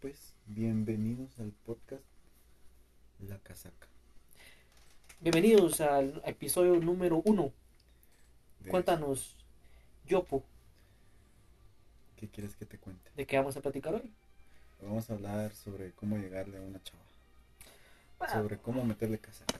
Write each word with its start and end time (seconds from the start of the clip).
pues, 0.00 0.34
bienvenidos 0.46 1.38
al 1.38 1.52
podcast 1.66 2.02
La 3.20 3.38
Casaca. 3.38 3.86
Bienvenidos 5.20 5.80
al 5.80 6.22
episodio 6.24 6.76
número 6.76 7.22
uno. 7.24 7.52
De- 8.60 8.70
Cuéntanos, 8.70 9.36
Yopo, 10.06 10.42
¿Qué 12.16 12.28
quieres 12.28 12.54
que 12.56 12.66
te 12.66 12.76
cuente? 12.78 13.10
¿de 13.16 13.26
qué 13.26 13.38
vamos 13.38 13.56
a 13.56 13.60
platicar 13.62 13.94
hoy? 13.94 14.10
Vamos 14.82 15.08
a 15.08 15.14
hablar 15.14 15.54
sobre 15.54 15.92
cómo 15.92 16.16
llegarle 16.18 16.58
a 16.58 16.60
una 16.60 16.82
chava. 16.82 17.02
Bueno, 18.18 18.34
Sobre 18.34 18.58
cómo 18.58 18.84
meterle 18.84 19.18
casaca. 19.18 19.58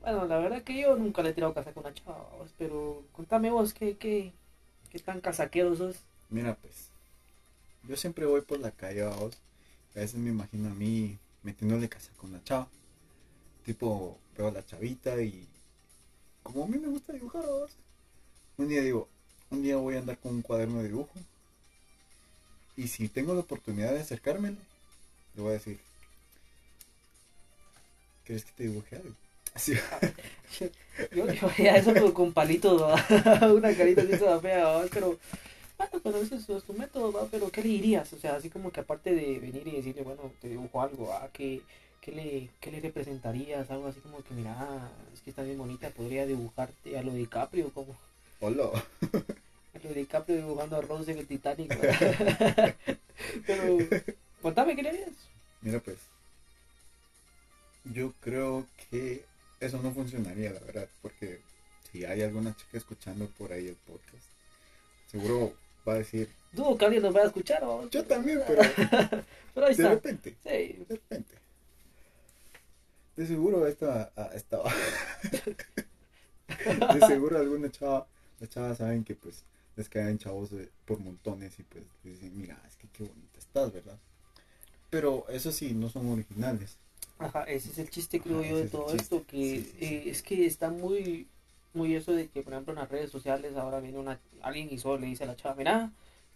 bueno, 0.00 0.24
la 0.26 0.38
verdad 0.38 0.62
que 0.62 0.80
yo 0.80 0.96
nunca 0.96 1.22
le 1.22 1.30
he 1.30 1.34
tirado 1.34 1.52
casaca 1.54 1.78
a 1.78 1.82
una 1.82 1.94
chava, 1.94 2.26
pero 2.56 3.04
contame 3.12 3.50
vos, 3.50 3.74
¿qué, 3.74 3.96
qué, 3.98 4.32
qué 4.90 4.98
tan 5.00 5.20
casaquero 5.20 5.74
sos? 5.76 6.02
Mira, 6.30 6.54
pues, 6.56 6.90
yo 7.88 7.96
siempre 7.96 8.26
voy 8.26 8.42
por 8.42 8.60
la 8.60 8.70
calle, 8.70 9.02
vamos. 9.02 9.36
y 9.94 9.98
A 9.98 10.02
veces 10.02 10.20
me 10.20 10.30
imagino 10.30 10.68
a 10.70 10.74
mí 10.74 11.18
metiéndole 11.42 11.88
casaca 11.88 12.18
a 12.22 12.26
una 12.26 12.44
chava. 12.44 12.68
Tipo, 13.64 14.18
veo 14.36 14.48
a 14.48 14.52
la 14.52 14.64
chavita 14.64 15.20
y 15.22 15.46
como 16.42 16.64
a 16.64 16.66
mí 16.66 16.78
me 16.78 16.88
gusta 16.88 17.12
dibujar, 17.12 17.42
vamos. 17.42 17.70
Un 18.58 18.68
día 18.68 18.82
digo, 18.82 19.08
un 19.50 19.62
día 19.62 19.76
voy 19.76 19.96
a 19.96 20.00
andar 20.00 20.18
con 20.18 20.34
un 20.34 20.42
cuaderno 20.42 20.78
de 20.82 20.88
dibujo. 20.88 21.12
Y 22.76 22.88
si 22.88 23.08
tengo 23.08 23.34
la 23.34 23.40
oportunidad 23.40 23.92
de 23.92 24.00
acercármele, 24.00 24.56
le 25.34 25.42
voy 25.42 25.50
a 25.50 25.54
decir, 25.54 25.80
¿quieres 28.24 28.44
que 28.44 28.52
te 28.52 28.62
dibuje 28.64 28.96
algo? 28.96 29.14
Así, 29.54 29.74
Yo, 30.60 31.26
yo 31.32 31.48
haría 31.48 31.76
eso 31.76 31.92
pero 31.92 32.14
con 32.14 32.32
palitos, 32.32 32.80
una 33.52 33.74
carita 33.74 34.02
así 34.02 34.16
toda 34.16 34.38
fea, 34.40 34.84
pero 34.92 35.18
bueno, 35.78 36.00
pero 36.02 36.18
ese 36.18 36.36
es 36.36 36.44
su 36.44 36.72
método, 36.74 37.12
¿va? 37.12 37.26
pero 37.30 37.50
¿qué 37.50 37.62
le 37.62 37.68
dirías? 37.68 38.12
O 38.12 38.18
sea, 38.18 38.34
así 38.34 38.50
como 38.50 38.72
que 38.72 38.80
aparte 38.80 39.14
de 39.14 39.38
venir 39.38 39.66
y 39.66 39.76
decirle, 39.76 40.02
bueno, 40.02 40.32
te 40.40 40.48
dibujo 40.48 40.82
algo. 40.82 41.10
¿Qué, 41.32 41.62
qué 42.00 42.12
le, 42.12 42.50
¿qué 42.60 42.72
le 42.72 42.80
representarías? 42.80 43.70
Algo 43.70 43.86
así 43.86 44.00
como 44.00 44.22
que, 44.22 44.34
mira, 44.34 44.90
es 45.14 45.20
que 45.20 45.30
está 45.30 45.42
bien 45.42 45.58
bonita, 45.58 45.90
podría 45.90 46.26
dibujarte 46.26 46.98
a 46.98 47.02
lo 47.02 47.12
DiCaprio, 47.12 47.72
como 47.72 47.96
hola. 48.40 48.64
a 49.74 49.78
lo 49.82 49.94
DiCaprio 49.94 50.36
dibujando 50.36 50.76
a 50.76 50.80
Rose 50.80 51.12
en 51.12 51.18
el 51.18 51.26
Titanic. 51.26 51.72
pero, 53.46 53.78
contame, 54.42 54.74
¿qué 54.74 54.82
le 54.82 54.88
harías? 54.88 55.10
Mira 55.60 55.78
pues, 55.80 55.98
yo 57.84 58.12
creo 58.20 58.66
que 58.90 59.24
eso 59.60 59.80
no 59.80 59.92
funcionaría, 59.92 60.52
la 60.52 60.60
verdad, 60.60 60.88
porque 61.02 61.40
si 61.90 62.04
hay 62.04 62.22
alguna 62.22 62.54
chica 62.56 62.78
escuchando 62.78 63.28
por 63.38 63.52
ahí 63.52 63.68
el 63.68 63.76
podcast, 63.76 64.24
seguro 65.10 65.54
va 65.88 65.94
a 65.94 65.98
decir, 65.98 66.28
Dudo 66.52 66.76
que 66.76 66.84
alguien 66.84 67.02
nos 67.02 67.12
vaya 67.12 67.24
a 67.26 67.28
escuchar, 67.28 67.62
¿va? 67.68 67.88
yo 67.90 68.04
también, 68.04 68.42
pero 68.46 68.62
Pero 69.54 69.66
ahí 69.66 69.72
de 69.76 69.82
está. 69.82 69.88
repente, 69.88 70.36
Sí, 70.44 70.50
de 70.50 70.86
repente. 70.88 71.34
De 73.16 73.26
seguro 73.26 73.66
esta, 73.66 74.12
ah, 74.16 74.30
estaba, 74.34 74.72
de 76.92 77.02
seguro 77.02 77.38
alguna 77.38 77.70
chava, 77.70 78.06
las 78.40 78.50
chavas 78.50 78.78
saben 78.78 79.04
que 79.04 79.14
pues 79.14 79.44
les 79.76 79.88
caen 79.88 80.18
chavos 80.18 80.50
de- 80.50 80.70
por 80.84 80.98
montones 81.00 81.58
y 81.58 81.62
pues 81.64 81.84
dicen, 82.02 82.36
mira, 82.36 82.60
es 82.66 82.76
que 82.76 82.88
qué 82.88 83.04
bonita 83.04 83.38
estás, 83.38 83.72
¿verdad? 83.72 83.98
Pero 84.90 85.26
eso 85.28 85.52
sí, 85.52 85.74
no 85.74 85.88
son 85.90 86.10
originales. 86.10 86.78
Ajá, 87.18 87.44
ese 87.44 87.70
es 87.70 87.78
el 87.78 87.90
chiste, 87.90 88.20
creo 88.20 88.42
Ajá, 88.42 88.48
yo, 88.48 88.56
de 88.56 88.66
todo 88.66 88.94
esto, 88.94 89.24
que 89.26 89.56
Sí, 89.56 89.64
sí, 89.64 89.82
sí. 89.82 89.96
eh, 89.96 90.04
es 90.06 90.22
que 90.22 90.46
está 90.46 90.70
muy, 90.70 91.28
muy 91.74 91.94
eso 91.94 92.12
de 92.12 92.28
que, 92.28 92.42
por 92.42 92.52
ejemplo, 92.52 92.72
en 92.72 92.80
las 92.80 92.90
redes 92.90 93.10
sociales 93.10 93.56
ahora 93.56 93.80
viene 93.80 93.98
una, 93.98 94.18
alguien 94.42 94.68
y 94.70 94.78
solo 94.78 94.98
le 94.98 95.06
dice 95.06 95.24
a 95.24 95.28
la 95.28 95.36
chava, 95.36 95.54
mira, 95.54 95.90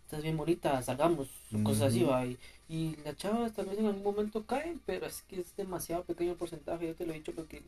estás 0.05 0.23
bien 0.23 0.36
bonita, 0.36 0.83
salgamos, 0.83 1.29
cosas 1.62 1.89
así, 1.89 2.05
va, 2.05 2.24
y, 2.27 2.39
y 2.68 2.96
las 3.05 3.17
chavas 3.17 3.52
tal 3.52 3.67
vez 3.67 3.79
en 3.79 3.86
algún 3.86 4.02
momento 4.02 4.45
caen, 4.45 4.80
pero 4.86 5.07
es 5.07 5.23
que 5.23 5.40
es 5.40 5.57
demasiado 5.57 6.05
pequeño 6.05 6.34
porcentaje, 6.34 6.86
yo 6.86 6.95
te 6.95 7.07
lo 7.07 7.12
he 7.12 7.17
dicho 7.17 7.33
porque, 7.33 7.62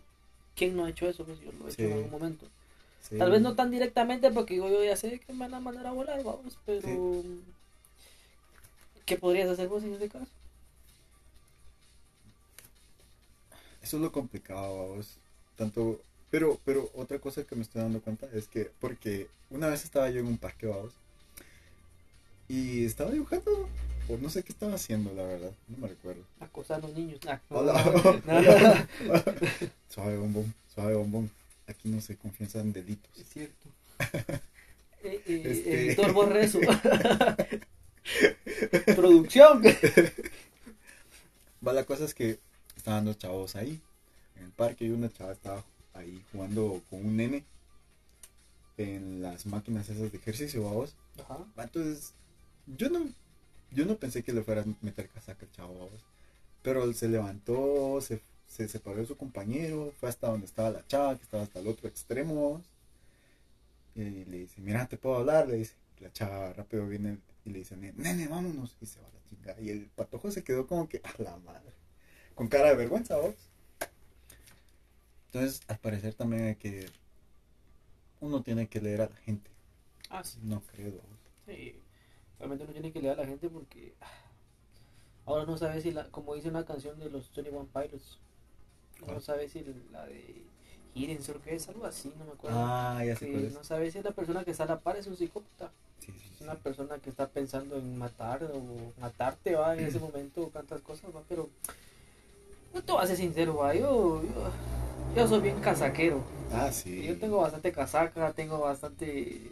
¿quién 0.55 0.77
no 0.77 0.85
ha 0.85 0.91
hecho 0.91 1.09
eso? 1.09 1.25
Pues 1.25 1.41
yo 1.41 1.53
lo 1.53 1.69
he 1.69 1.73
hecho 1.73 1.83
en 1.83 1.93
algún 1.93 2.11
momento. 2.11 2.47
Sí. 3.03 3.19
Tal 3.19 3.31
vez 3.31 3.41
no 3.41 3.55
tan 3.55 3.71
directamente 3.71 4.31
porque 4.31 4.55
digo, 4.55 4.69
yo 4.69 4.83
ya 4.83 4.97
sé 4.97 5.19
que 5.19 5.33
me 5.33 5.41
van 5.41 5.55
a 5.55 5.61
mandar 5.61 5.87
a 5.87 5.93
volar, 5.93 6.23
vamos, 6.23 6.59
pero... 6.65 7.23
¿Qué 9.05 9.19
podrías 9.19 9.49
hacer 9.51 9.69
vos 9.69 9.83
en 9.85 9.93
ese 9.93 10.09
caso? 10.09 10.31
Eso 13.83 13.97
es 13.99 14.03
lo 14.03 14.11
complicado, 14.11 14.89
vamos. 14.89 15.19
Tanto, 15.57 16.01
pero, 16.35 16.59
pero 16.65 16.91
otra 16.97 17.21
cosa 17.21 17.45
que 17.45 17.55
me 17.55 17.63
estoy 17.63 17.81
dando 17.81 18.01
cuenta 18.01 18.27
es 18.35 18.49
que, 18.49 18.69
porque 18.81 19.29
una 19.51 19.69
vez 19.69 19.85
estaba 19.85 20.11
yo 20.11 20.19
en 20.19 20.27
un 20.27 20.37
parque, 20.37 20.67
vamos, 20.67 20.93
y 22.49 22.85
estaba 22.85 23.13
dibujando, 23.13 23.69
o 24.09 24.17
no 24.17 24.29
sé 24.29 24.43
qué 24.43 24.51
estaba 24.53 24.75
haciendo, 24.75 25.15
la 25.15 25.23
verdad, 25.23 25.53
no 25.69 25.79
me 25.79 25.87
recuerdo. 25.87 26.25
Acosar 26.41 26.79
a 26.79 26.89
los 26.89 26.97
niños. 26.97 27.21
Nah, 27.25 27.39
no, 27.49 27.59
Hola. 27.59 27.85
no. 28.27 29.15
Suave 29.89 30.17
bombón, 30.17 30.53
suave 30.75 30.95
bombón. 30.97 31.31
Aquí 31.69 31.89
no 31.89 32.01
se 32.01 32.17
confianza 32.17 32.59
en 32.59 32.73
delitos. 32.73 33.17
Es 33.17 33.29
cierto. 33.29 33.69
Eh, 35.07 35.21
eh, 35.27 35.43
Este- 35.45 35.87
Editor 35.89 36.13
borre 36.15 36.45
eso. 36.45 36.59
Producción. 38.97 39.63
Va, 41.65 41.75
la 41.75 41.85
cosa 41.85 42.07
es 42.07 42.15
que 42.15 42.39
estaban 42.75 43.05
dos 43.05 43.19
chavos 43.19 43.55
ahí, 43.55 43.79
en 44.37 44.45
el 44.47 44.51
parque, 44.53 44.87
y 44.87 44.91
una 44.91 45.13
chava 45.13 45.33
estaba 45.33 45.63
ahí 45.95 46.25
jugando 46.33 46.83
con 46.91 47.05
un 47.05 47.17
nene 47.17 47.45
en 48.77 49.23
las 49.23 49.47
máquinas 49.47 49.89
esas 49.89 50.13
de 50.13 50.19
ejercicio, 50.19 50.65
vamos. 50.65 50.95
Ajá. 51.23 51.39
Entonces, 51.57 52.13
yo 52.67 52.91
no, 52.91 53.07
yo 53.71 53.87
no 53.87 53.97
pensé 53.97 54.23
que 54.23 54.33
le 54.33 54.43
fuera 54.43 54.63
a 54.63 54.67
meter 54.83 55.09
casaca 55.09 55.47
al 55.47 55.53
chavo, 55.53 55.75
vamos. 55.75 56.05
Pero 56.63 56.85
él 56.85 56.95
se 56.95 57.09
levantó, 57.09 58.01
se, 58.01 58.21
se 58.47 58.69
separó 58.69 58.99
de 58.99 59.07
su 59.07 59.17
compañero, 59.17 59.93
fue 59.99 60.09
hasta 60.09 60.29
donde 60.29 60.47
estaba 60.47 60.71
la 60.71 60.87
chava, 60.87 61.17
que 61.17 61.23
estaba 61.23 61.43
hasta 61.43 61.61
el 61.61 61.69
otro 61.69 61.89
extremo, 61.89 62.51
vamos. 62.51 62.67
Y 63.95 64.25
le 64.25 64.39
dice, 64.39 64.61
mira, 64.61 64.87
te 64.87 64.97
puedo 64.97 65.17
hablar, 65.17 65.49
le 65.49 65.57
dice. 65.57 65.75
La 66.01 66.13
chava 66.13 66.53
rápido 66.53 66.87
viene 66.87 67.19
y 67.45 67.51
le 67.51 67.61
dice, 67.61 67.77
nene, 67.77 68.27
vámonos. 68.29 68.77
Y 68.81 68.87
se 68.87 69.01
va 69.01 69.07
a 69.07 69.13
la 69.13 69.25
chingada. 69.29 69.61
Y 69.61 69.71
el 69.71 69.87
patojo 69.87 70.31
se 70.31 70.43
quedó 70.43 70.67
como 70.67 70.89
que, 70.89 71.01
a 71.05 71.23
la 71.23 71.37
madre. 71.39 71.73
Con 72.35 72.49
cara 72.49 72.71
de 72.71 72.75
vergüenza, 72.75 73.17
vos. 73.17 73.35
Entonces, 75.35 75.63
al 75.67 75.79
parecer 75.79 76.15
también 76.15 76.45
hay 76.45 76.55
que, 76.55 76.87
uno 78.21 78.45
tiene 78.45 78.69
que 78.69 78.81
leer 78.81 79.03
a 79.03 79.09
la 79.09 79.17
gente. 79.17 79.51
Ah, 80.09 80.23
sí. 80.23 80.39
No 80.45 80.63
creo. 80.63 81.01
Sí. 81.45 81.75
Realmente 82.39 82.63
uno 82.63 82.73
tiene 82.73 82.93
que 82.93 83.03
leer 83.03 83.19
a 83.19 83.23
la 83.23 83.27
gente 83.27 83.49
porque 83.49 83.95
ah, 84.01 84.07
ahora 85.27 85.45
no 85.45 85.59
sabes 85.59 85.83
si 85.83 85.91
la, 85.91 86.09
como 86.13 86.37
dice 86.37 86.51
una 86.51 86.65
canción 86.65 87.01
de 87.01 87.11
los 87.11 87.35
21 87.35 87.67
Pilots, 87.67 88.21
no 89.09 89.21
sabes 89.21 89.51
si 89.51 89.65
la 89.91 90.07
de 90.07 90.45
Hidden 90.95 91.19
creo 91.19 91.43
que 91.43 91.57
es 91.57 91.69
algo 91.69 91.85
así, 91.85 92.13
no 92.17 92.27
me 92.27 92.31
acuerdo. 92.31 92.57
Ah, 92.61 93.03
ya 93.05 93.17
sé 93.17 93.27
no 93.27 93.65
sabes 93.65 93.93
si 93.93 94.03
la 94.03 94.13
persona 94.13 94.45
que 94.45 94.53
está 94.53 94.63
a 94.63 94.67
la 94.67 94.79
par 94.79 94.97
es 94.97 95.09
un 95.09 95.17
psicópata. 95.17 95.73
Sí, 95.99 96.13
sí, 96.13 96.31
Es 96.37 96.43
una 96.43 96.55
persona 96.55 97.01
que 97.01 97.11
está 97.11 97.29
pensando 97.29 97.77
en 97.77 97.99
matar 97.99 98.45
o 98.45 98.93
matarte, 99.01 99.57
va, 99.57 99.77
en 99.77 99.85
ese 99.85 99.99
momento, 99.99 100.49
tantas 100.53 100.81
cosas, 100.81 101.13
va, 101.13 101.25
pero 101.29 101.51
yo 102.75 102.83
te 102.83 102.93
voy 102.93 103.03
a 103.03 103.07
ser 103.07 103.17
sincero, 103.17 103.57
va, 103.57 103.75
yo, 103.75 104.23
yo, 104.23 104.51
yo 105.17 105.29
soy 105.29 105.41
bien 105.41 105.61
casaquero. 105.61 106.23
Ah, 106.53 106.71
sí. 106.73 107.05
Yo 107.05 107.17
tengo 107.19 107.39
bastante 107.41 107.73
casaca, 107.73 108.33
tengo 108.33 108.59
bastante... 108.59 109.51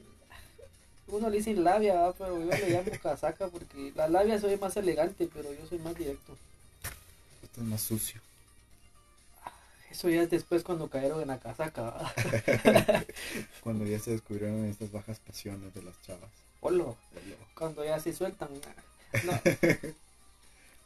Uno 1.09 1.29
le 1.29 1.39
dice 1.39 1.55
labia, 1.55 1.95
va, 1.95 2.13
pero 2.13 2.39
yo 2.39 2.47
le 2.47 2.71
llamo 2.71 2.91
casaca 3.03 3.49
porque 3.49 3.93
la 3.95 4.09
labia 4.09 4.41
soy 4.41 4.57
más 4.57 4.77
elegante, 4.77 5.29
pero 5.33 5.53
yo 5.53 5.67
soy 5.67 5.79
más 5.79 5.95
directo. 5.95 6.37
Esto 7.43 7.61
es 7.61 7.67
más 7.67 7.81
sucio. 7.83 8.21
Eso 9.91 10.09
ya 10.09 10.23
es 10.23 10.31
después 10.31 10.63
cuando 10.63 10.89
cayeron 10.89 11.21
en 11.21 11.29
la 11.29 11.39
casaca. 11.39 11.93
Cuando 13.63 13.85
ya 13.85 13.99
se 13.99 14.13
descubrieron 14.13 14.65
estas 14.65 14.91
bajas 14.91 15.19
pasiones 15.19 15.75
de 15.75 15.83
las 15.83 16.01
chavas. 16.01 16.31
Hola. 16.63 16.95
cuando 17.55 17.85
ya 17.85 18.01
se 18.01 18.15
sueltan. 18.15 18.49
No. 19.25 19.41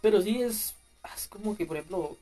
Pero 0.03 0.21
sí 0.23 0.43
es, 0.43 0.75
es 1.15 1.29
como 1.29 1.57
que, 1.57 1.67
por 1.67 1.77
ejemplo, 1.77 2.17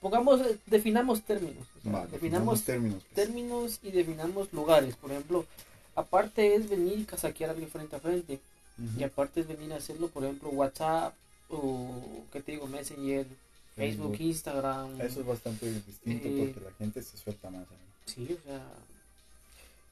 pongamos, 0.00 0.40
definamos 0.66 1.22
términos. 1.22 1.66
o 1.78 1.82
sea, 1.82 1.92
Va, 1.92 2.06
definamos 2.06 2.62
términos. 2.62 3.02
pues. 3.04 3.14
términos 3.26 3.78
y 3.82 3.90
definamos 3.90 4.52
lugares. 4.52 4.96
Por 4.96 5.10
ejemplo, 5.12 5.44
aparte 5.94 6.54
es 6.54 6.68
venir 6.68 6.98
y 7.00 7.04
casaquear 7.04 7.50
a 7.50 7.52
alguien 7.52 7.70
frente 7.70 7.96
a 7.96 8.00
frente. 8.00 8.40
Y 8.96 9.02
aparte 9.02 9.40
es 9.40 9.48
venir 9.48 9.72
a 9.72 9.76
hacerlo, 9.76 10.06
por 10.08 10.22
ejemplo, 10.24 10.50
WhatsApp 10.50 11.12
o, 11.50 12.00
¿qué 12.32 12.40
te 12.40 12.52
digo? 12.52 12.68
Messenger, 12.68 13.26
Facebook, 13.74 14.10
Facebook. 14.10 14.20
Instagram. 14.20 15.00
Eso 15.00 15.20
es 15.20 15.26
bastante 15.26 15.66
distinto 15.72 16.28
Eh, 16.28 16.52
porque 16.54 16.64
la 16.70 16.76
gente 16.76 17.02
se 17.02 17.16
suelta 17.16 17.50
más. 17.50 17.64
Sí, 18.06 18.38
o 18.40 18.46
sea, 18.48 18.62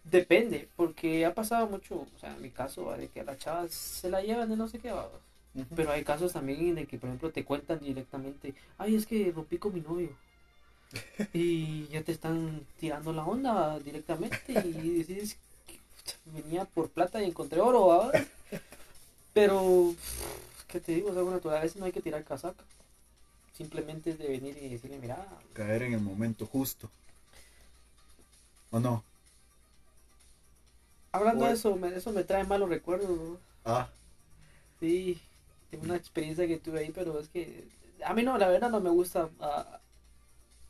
depende, 0.05 0.69
porque 0.76 1.26
ha 1.26 1.34
pasado 1.34 1.67
mucho, 1.67 1.96
o 1.96 2.20
sea, 2.20 2.34
en 2.37 2.43
mi 2.43 2.50
caso, 2.50 2.84
¿va? 2.84 2.96
de 2.96 3.08
que 3.08 3.20
a 3.20 3.25
las 3.25 3.38
chavas 3.38 3.73
se 3.73 4.08
la 4.08 4.23
llevan 4.23 4.49
de 4.49 4.56
no 4.56 4.69
sé 4.69 4.78
qué, 4.78 4.93
Pero 5.74 5.92
hay 5.92 6.04
casos 6.04 6.32
también 6.32 6.74
de 6.74 6.86
que, 6.86 6.98
por 6.98 7.08
ejemplo, 7.08 7.30
te 7.30 7.44
cuentan 7.44 7.80
directamente, 7.80 8.54
ay, 8.78 8.96
es 8.96 9.06
que 9.06 9.32
rompí 9.34 9.58
con 9.58 9.74
mi 9.74 9.80
novio. 9.80 10.10
Y 11.32 11.88
ya 11.88 12.02
te 12.02 12.12
están 12.12 12.64
tirando 12.78 13.12
la 13.12 13.24
onda 13.24 13.78
directamente 13.80 14.52
y 14.52 15.02
pucha, 15.96 16.16
venía 16.26 16.64
por 16.64 16.90
plata 16.90 17.20
y 17.20 17.26
encontré 17.26 17.60
oro, 17.60 17.88
¿va? 17.88 18.12
Pero 19.34 19.94
¿qué 20.68 20.80
te 20.80 20.92
digo? 20.92 21.10
O 21.10 21.14
sea, 21.14 21.22
una 21.24 21.36
a 21.36 21.60
veces 21.60 21.76
no 21.76 21.86
hay 21.86 21.92
que 21.92 22.00
tirar 22.00 22.24
casaca. 22.24 22.64
Simplemente 23.52 24.10
es 24.10 24.18
de 24.18 24.28
venir 24.28 24.56
y 24.60 24.68
decirle, 24.68 24.98
mira. 24.98 25.26
Caer 25.54 25.82
en 25.82 25.94
el 25.94 26.00
momento 26.00 26.46
justo. 26.46 26.90
¿O 28.70 28.78
no? 28.78 29.02
Hablando 31.12 31.46
de 31.46 31.52
eso, 31.52 31.74
me, 31.76 31.88
eso 31.88 32.12
me 32.12 32.24
trae 32.24 32.44
malos 32.44 32.68
recuerdos. 32.68 33.18
¿no? 33.18 33.38
Ah, 33.64 33.88
Sí, 34.80 35.18
una 35.72 35.96
experiencia 35.96 36.46
que 36.46 36.58
tuve 36.58 36.80
ahí, 36.80 36.90
pero 36.92 37.18
es 37.18 37.28
que 37.28 37.68
a 38.04 38.14
mí 38.14 38.22
no, 38.22 38.38
la 38.38 38.48
verdad 38.48 38.70
no 38.70 38.80
me 38.80 38.90
gusta 38.90 39.28
ah, 39.40 39.80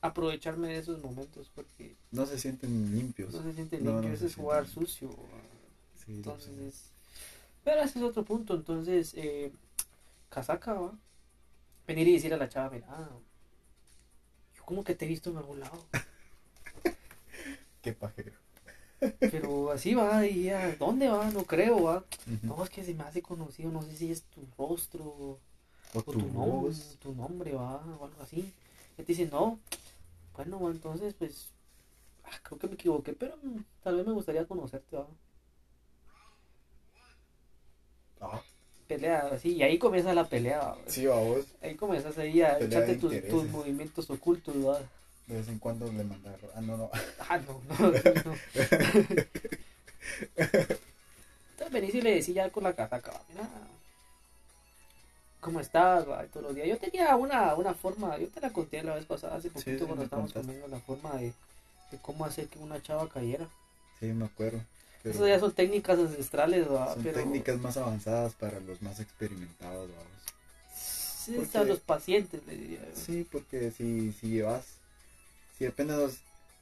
aprovecharme 0.00 0.69
de 0.69 0.78
esos 0.78 1.02
momentos 1.02 1.50
porque 1.54 1.96
no 2.12 2.26
se 2.26 2.38
sienten 2.38 2.94
limpios. 2.94 3.34
no 3.34 3.43
se 3.43 3.52
siente 3.52 3.78
No, 3.81 3.93
limpio, 3.93 4.08
no 4.10 4.14
eso 4.14 4.20
se 4.20 4.26
es 4.26 4.37
jugar 4.37 4.66
sucio. 4.66 5.10
Sí, 6.04 6.12
Entonces 6.12 6.75
sé. 6.75 6.90
Pero 7.64 7.81
ese 7.82 7.98
es 7.98 8.04
otro 8.04 8.25
punto, 8.25 8.54
entonces, 8.54 9.12
eh, 9.16 9.52
casaca, 10.28 10.75
¿va? 10.75 10.93
Venir 11.87 12.06
y 12.08 12.12
decir 12.14 12.32
a 12.34 12.37
la 12.37 12.48
chava, 12.48 12.70
mira, 12.70 12.87
yo 14.56 14.64
como 14.64 14.84
que 14.84 14.94
te 14.94 15.04
he 15.04 15.08
visto 15.08 15.31
en 15.31 15.37
algún 15.38 15.60
lado, 15.60 15.84
Qué 17.82 17.93
pajero. 17.93 18.32
Pero 19.19 19.70
así 19.70 19.94
va, 19.94 20.26
y 20.26 20.44
ya, 20.44 20.75
¿dónde 20.76 21.08
va? 21.08 21.31
No 21.31 21.44
creo, 21.44 21.82
va. 21.84 22.04
No, 22.43 22.62
es 22.64 22.70
que 22.70 22.84
se 22.84 22.94
me 22.94 23.04
hace 23.04 23.22
conocido, 23.22 23.70
no 23.70 23.82
sé 23.82 23.96
si 23.96 24.10
es 24.10 24.22
tu 24.22 24.40
rostro 24.58 25.04
O 25.04 25.38
o 25.94 26.02
tu, 26.02 26.12
tu, 26.12 26.32
nombre, 26.32 26.75
tu 27.00 27.14
nombre, 27.14 27.52
va, 27.54 27.76
o 28.00 28.04
algo 28.04 28.22
así. 28.22 28.52
Y 28.98 29.02
te 29.02 29.04
dice, 29.04 29.26
no, 29.26 29.58
bueno, 30.34 30.60
va, 30.60 30.70
entonces, 30.70 31.14
pues, 31.14 31.48
ah, 32.25 32.38
creo 32.43 32.58
que 32.58 32.69
me 32.69 32.75
equivoqué, 32.75 33.12
pero 33.12 33.37
mm, 33.43 33.58
tal 33.82 33.96
vez 33.96 34.06
me 34.06 34.12
gustaría 34.12 34.46
conocerte, 34.46 34.96
va. 34.96 35.06
Ah, 38.20 38.40
Pelea, 38.88 39.28
así, 39.32 39.54
y 39.54 39.62
ahí 39.62 39.78
comienza 39.78 40.14
la 40.14 40.28
pelea, 40.28 40.58
va. 40.58 40.78
sí, 40.87 41.06
a 41.06 41.14
vos. 41.14 41.44
Ahí 41.60 41.75
comenzas 41.75 42.16
ahí 42.19 42.40
a 42.40 42.58
Pelea 42.58 42.78
echarte 42.78 42.96
tus, 42.96 43.28
tus 43.28 43.50
movimientos 43.50 44.08
ocultos, 44.10 44.54
¿va? 44.64 44.81
De 45.26 45.34
vez 45.37 45.49
en 45.49 45.58
cuando 45.58 45.90
le 45.93 46.05
mandaron. 46.05 46.50
Ah, 46.55 46.61
no, 46.61 46.76
no. 46.76 46.90
Ah, 47.28 47.38
no, 47.38 47.61
no, 47.69 47.90
no. 47.90 48.37
Entonces 50.37 51.73
venís 51.73 51.94
y 51.94 52.00
le 52.00 52.11
decís 52.17 52.34
ya 52.34 52.50
con 52.50 52.62
la 52.64 52.75
casaca, 52.75 53.12
va, 53.12 53.20
mira, 53.28 53.49
¿cómo 55.40 55.61
estás? 55.61 56.08
va? 56.08 56.25
Todos 56.26 56.46
los 56.46 56.55
días. 56.55 56.69
Yo 56.69 56.78
tenía 56.78 57.17
una, 57.17 57.55
una 57.55 57.75
forma, 57.75 58.17
yo 58.19 58.28
te 58.28 58.40
la 58.40 58.52
conté 58.52 58.82
la 58.82 58.94
vez 58.94 59.05
pasada, 59.06 59.37
hace 59.37 59.50
poquito 59.50 59.78
sí, 59.78 59.84
cuando 59.84 60.05
estábamos 60.05 60.32
comiendo, 60.32 60.69
la 60.69 60.78
forma 60.81 61.14
de, 61.17 61.32
de 61.90 61.99
cómo 62.02 62.25
hacer 62.25 62.46
que 62.49 62.58
una 62.58 62.81
chava 62.82 63.08
cayera. 63.08 63.49
Sí, 63.99 64.06
me 64.06 64.26
acuerdo. 64.26 64.61
Pero 65.02 65.14
Eso 65.14 65.26
ya 65.29 65.40
son 65.40 65.52
técnicas 65.52 65.99
ancestrales, 65.99 66.70
¿va? 66.70 66.94
son 66.94 67.02
pero 67.02 67.19
técnicas 67.20 67.58
más 67.58 67.76
avanzadas 67.76 68.34
para 68.34 68.61
los 68.61 68.82
más 68.82 69.00
experimentados, 69.00 69.88
vamos. 69.90 70.06
sí, 70.75 71.32
porque- 71.37 71.58
a 71.58 71.64
los 71.64 71.81
pacientes, 71.81 72.44
le 72.46 72.56
diría 72.56 72.81
yo. 72.81 72.94
Sí, 72.94 73.26
porque 73.31 73.70
si, 73.70 74.12
si 74.12 74.29
llevas, 74.29 74.64
si 75.58 75.67
apenas 75.67 76.19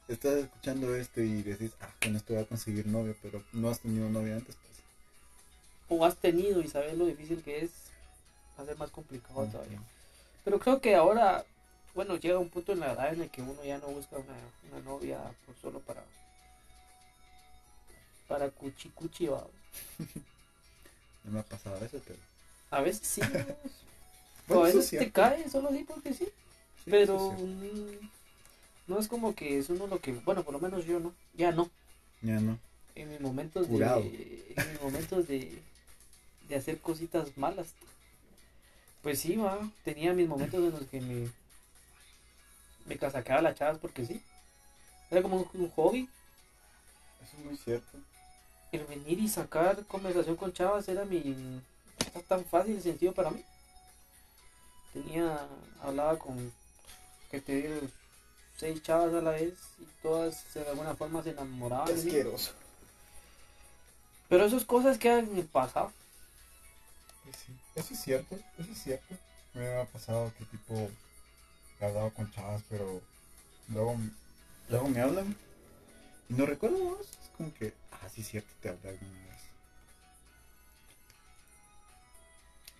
estás 0.07 0.35
escuchando 0.35 0.95
esto 0.95 1.21
y 1.21 1.43
decís, 1.43 1.71
ah, 1.81 1.93
con 2.01 2.15
esto 2.15 2.33
voy 2.33 2.43
a 2.43 2.47
conseguir 2.47 2.87
novio, 2.87 3.15
pero 3.21 3.43
no 3.53 3.69
has 3.69 3.79
tenido 3.81 4.09
novio 4.09 4.35
antes, 4.35 4.55
pues. 4.55 4.75
O 5.89 6.05
has 6.05 6.15
tenido 6.17 6.61
y 6.61 6.67
sabes 6.67 6.95
lo 6.97 7.05
difícil 7.07 7.41
que 7.43 7.63
es, 7.63 7.71
va 8.57 8.63
a 8.63 8.65
ser 8.67 8.77
más 8.77 8.91
complicado 8.91 9.45
todavía. 9.47 9.79
Pero 10.43 10.59
creo 10.59 10.79
que 10.81 10.95
ahora, 10.95 11.45
bueno, 11.93 12.15
llega 12.17 12.39
un 12.39 12.49
punto 12.49 12.71
en 12.73 12.79
la 12.81 12.93
edad 12.93 13.13
en 13.13 13.21
el 13.23 13.29
que 13.29 13.41
uno 13.41 13.63
ya 13.63 13.77
no 13.79 13.87
busca 13.87 14.17
una, 14.17 14.35
una 14.71 14.79
novia 14.81 15.19
por 15.45 15.55
solo 15.57 15.79
para 15.81 16.03
para 18.27 18.49
cuchi 18.49 18.89
cuchi 18.89 19.27
va. 19.27 19.47
No 21.25 21.31
me 21.31 21.39
ha 21.39 21.43
pasado 21.43 21.83
eso, 21.83 21.99
pero. 22.07 22.19
A 22.71 22.81
veces 22.81 23.07
sí, 23.07 23.21
a 24.49 24.57
veces 24.59 24.75
es 24.75 24.89
te 24.89 24.89
cierto. 24.89 25.13
cae 25.13 25.49
solo 25.49 25.69
así 25.69 25.83
porque 25.83 26.13
sí, 26.13 26.27
Sí, 26.83 26.91
pero 26.91 27.33
es 27.33 27.41
no 28.87 28.99
es 28.99 29.07
como 29.07 29.35
que 29.35 29.57
es 29.57 29.69
uno 29.69 29.87
lo 29.87 29.99
que, 29.99 30.13
bueno, 30.13 30.43
por 30.43 30.53
lo 30.53 30.59
menos 30.59 30.85
yo 30.85 30.99
no, 30.99 31.13
ya 31.33 31.51
no. 31.51 31.69
Ya 32.21 32.39
no. 32.39 32.59
En 32.95 33.09
mis 33.09 33.19
momentos 33.19 33.67
Curado. 33.67 34.01
de 34.01 34.53
en 34.55 34.71
mis 34.71 34.81
momentos 34.81 35.27
de, 35.27 35.61
de 36.47 36.55
hacer 36.55 36.79
cositas 36.79 37.37
malas. 37.37 37.73
Pues 39.01 39.19
sí, 39.19 39.35
va, 39.35 39.59
tenía 39.83 40.13
mis 40.13 40.27
momentos 40.27 40.59
en 40.63 40.71
los 40.71 40.83
que 40.89 41.01
me 41.01 41.29
me 42.85 42.97
casaqueaba 42.97 43.41
las 43.41 43.55
chavas 43.55 43.79
porque 43.79 44.05
sí. 44.05 44.21
Era 45.09 45.21
como 45.21 45.37
un, 45.37 45.61
un 45.61 45.69
hobby. 45.71 46.09
Eso 47.23 47.37
es 47.37 47.45
muy 47.45 47.57
cierto. 47.57 47.97
El 48.71 48.85
venir 48.85 49.19
y 49.19 49.27
sacar 49.27 49.85
conversación 49.85 50.35
con 50.35 50.53
chavas 50.53 50.87
era 50.87 51.05
mi 51.05 51.61
era 52.13 52.21
tan 52.27 52.45
fácil 52.45 52.77
y 52.77 52.81
sencillo 52.81 53.13
para 53.13 53.31
mí. 53.31 53.43
Tenía 54.93 55.47
hablaba 55.81 56.17
con 56.17 56.51
que 57.29 57.41
te 57.41 57.55
digo 57.55 57.87
seis 58.57 58.81
chavas 58.83 59.13
a 59.13 59.21
la 59.21 59.31
vez 59.31 59.53
y 59.79 59.85
todas 60.01 60.53
de 60.53 60.67
alguna 60.67 60.95
forma 60.95 61.23
se 61.23 61.31
enamoraban. 61.31 61.93
Asqueroso. 61.93 62.51
Pero 64.29 64.45
esas 64.45 64.65
cosas 64.65 64.97
quedan 64.97 65.29
en 65.31 65.37
el 65.37 65.45
pasado. 65.45 65.91
Sí, 67.45 67.53
eso 67.75 67.93
es 67.93 68.01
cierto, 68.01 68.35
eso 68.57 68.71
es 68.71 68.83
cierto. 68.83 69.15
Me 69.53 69.79
ha 69.79 69.85
pasado 69.85 70.31
que 70.37 70.45
tipo 70.45 70.89
he 71.79 71.85
hablado 71.85 72.11
con 72.11 72.31
chavas, 72.31 72.63
pero 72.69 73.01
luego, 73.69 73.97
luego 74.69 74.89
me 74.89 75.01
hablan 75.01 75.35
y 76.29 76.33
no 76.33 76.45
recuerdo 76.45 76.77
vos. 76.77 77.01
Es 77.01 77.29
como 77.37 77.53
que, 77.53 77.73
ah, 77.91 78.09
sí 78.13 78.21
es 78.21 78.27
cierto, 78.27 78.49
te 78.61 78.69
hablé 78.69 78.89
alguna 78.89 79.11
vez. 79.11 79.41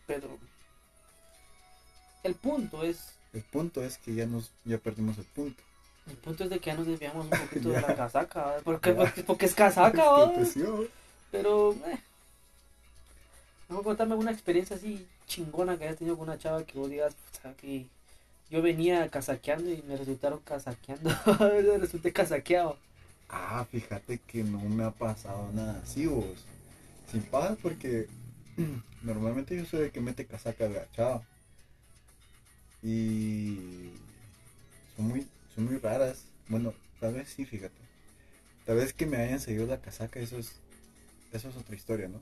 Pero 0.07 0.37
el 2.23 2.35
punto 2.35 2.83
es, 2.83 3.13
El 3.35 3.41
punto 3.43 3.83
es 3.83 3.97
que 3.97 4.15
ya 4.15 4.25
nos, 4.25 4.49
ya 4.63 4.77
perdimos 4.77 5.17
el 5.17 5.25
punto. 5.25 5.61
el 6.07 6.15
punto 6.15 6.45
es 6.45 6.49
de 6.49 6.59
que 6.59 6.67
ya 6.67 6.75
nos 6.75 6.87
desviamos 6.87 7.25
un 7.25 7.29
poquito 7.47 7.69
de 7.69 7.81
la 7.81 7.95
casaca, 7.95 8.55
porque, 8.63 8.93
porque, 8.93 9.23
porque 9.23 9.45
es 9.45 9.53
casaca, 9.63 10.31
Es 10.39 10.55
pero 11.31 11.73
eh. 11.73 11.99
Vamos 13.67 13.81
a 13.81 13.83
contarme 13.83 14.15
una 14.15 14.31
experiencia 14.31 14.77
así 14.77 15.05
chingona 15.27 15.77
que 15.77 15.83
hayas 15.83 15.97
tenido 15.97 16.17
con 16.17 16.29
una 16.29 16.37
chava 16.37 16.63
que 16.63 16.77
vos 16.77 16.89
digas, 16.89 17.13
puta, 17.15 17.53
que 17.57 17.87
yo 18.49 18.61
venía 18.61 19.09
casaqueando 19.09 19.69
y 19.69 19.81
me 19.81 19.97
resultaron 19.97 20.39
casaqueando, 20.39 21.09
resulté 21.79 22.13
casaqueado. 22.13 22.77
Ah, 23.27 23.65
fíjate 23.69 24.19
que 24.19 24.43
no 24.43 24.59
me 24.59 24.85
ha 24.85 24.91
pasado 24.91 25.51
nada 25.51 25.81
así 25.83 26.05
vos. 26.05 26.45
Sin 27.11 27.23
paz 27.23 27.57
porque 27.61 28.07
normalmente 29.01 29.57
yo 29.57 29.65
soy 29.65 29.85
el 29.85 29.91
que 29.91 29.99
mete 29.99 30.25
casaca 30.25 30.69
de 30.69 30.75
la 30.75 30.91
chava. 30.91 31.21
Y 32.85 33.89
son 34.95 35.07
muy, 35.07 35.27
son 35.55 35.65
muy 35.65 35.77
raras. 35.79 36.27
Bueno, 36.47 36.71
tal 36.99 37.15
vez 37.15 37.29
sí, 37.29 37.43
fíjate. 37.43 37.73
Tal 38.63 38.75
vez 38.75 38.93
que 38.93 39.07
me 39.07 39.17
hayan 39.17 39.39
seguido 39.39 39.65
la 39.65 39.81
casaca, 39.81 40.19
eso 40.19 40.37
es, 40.37 40.59
eso 41.31 41.49
es 41.49 41.57
otra 41.57 41.75
historia, 41.75 42.07
¿no? 42.07 42.21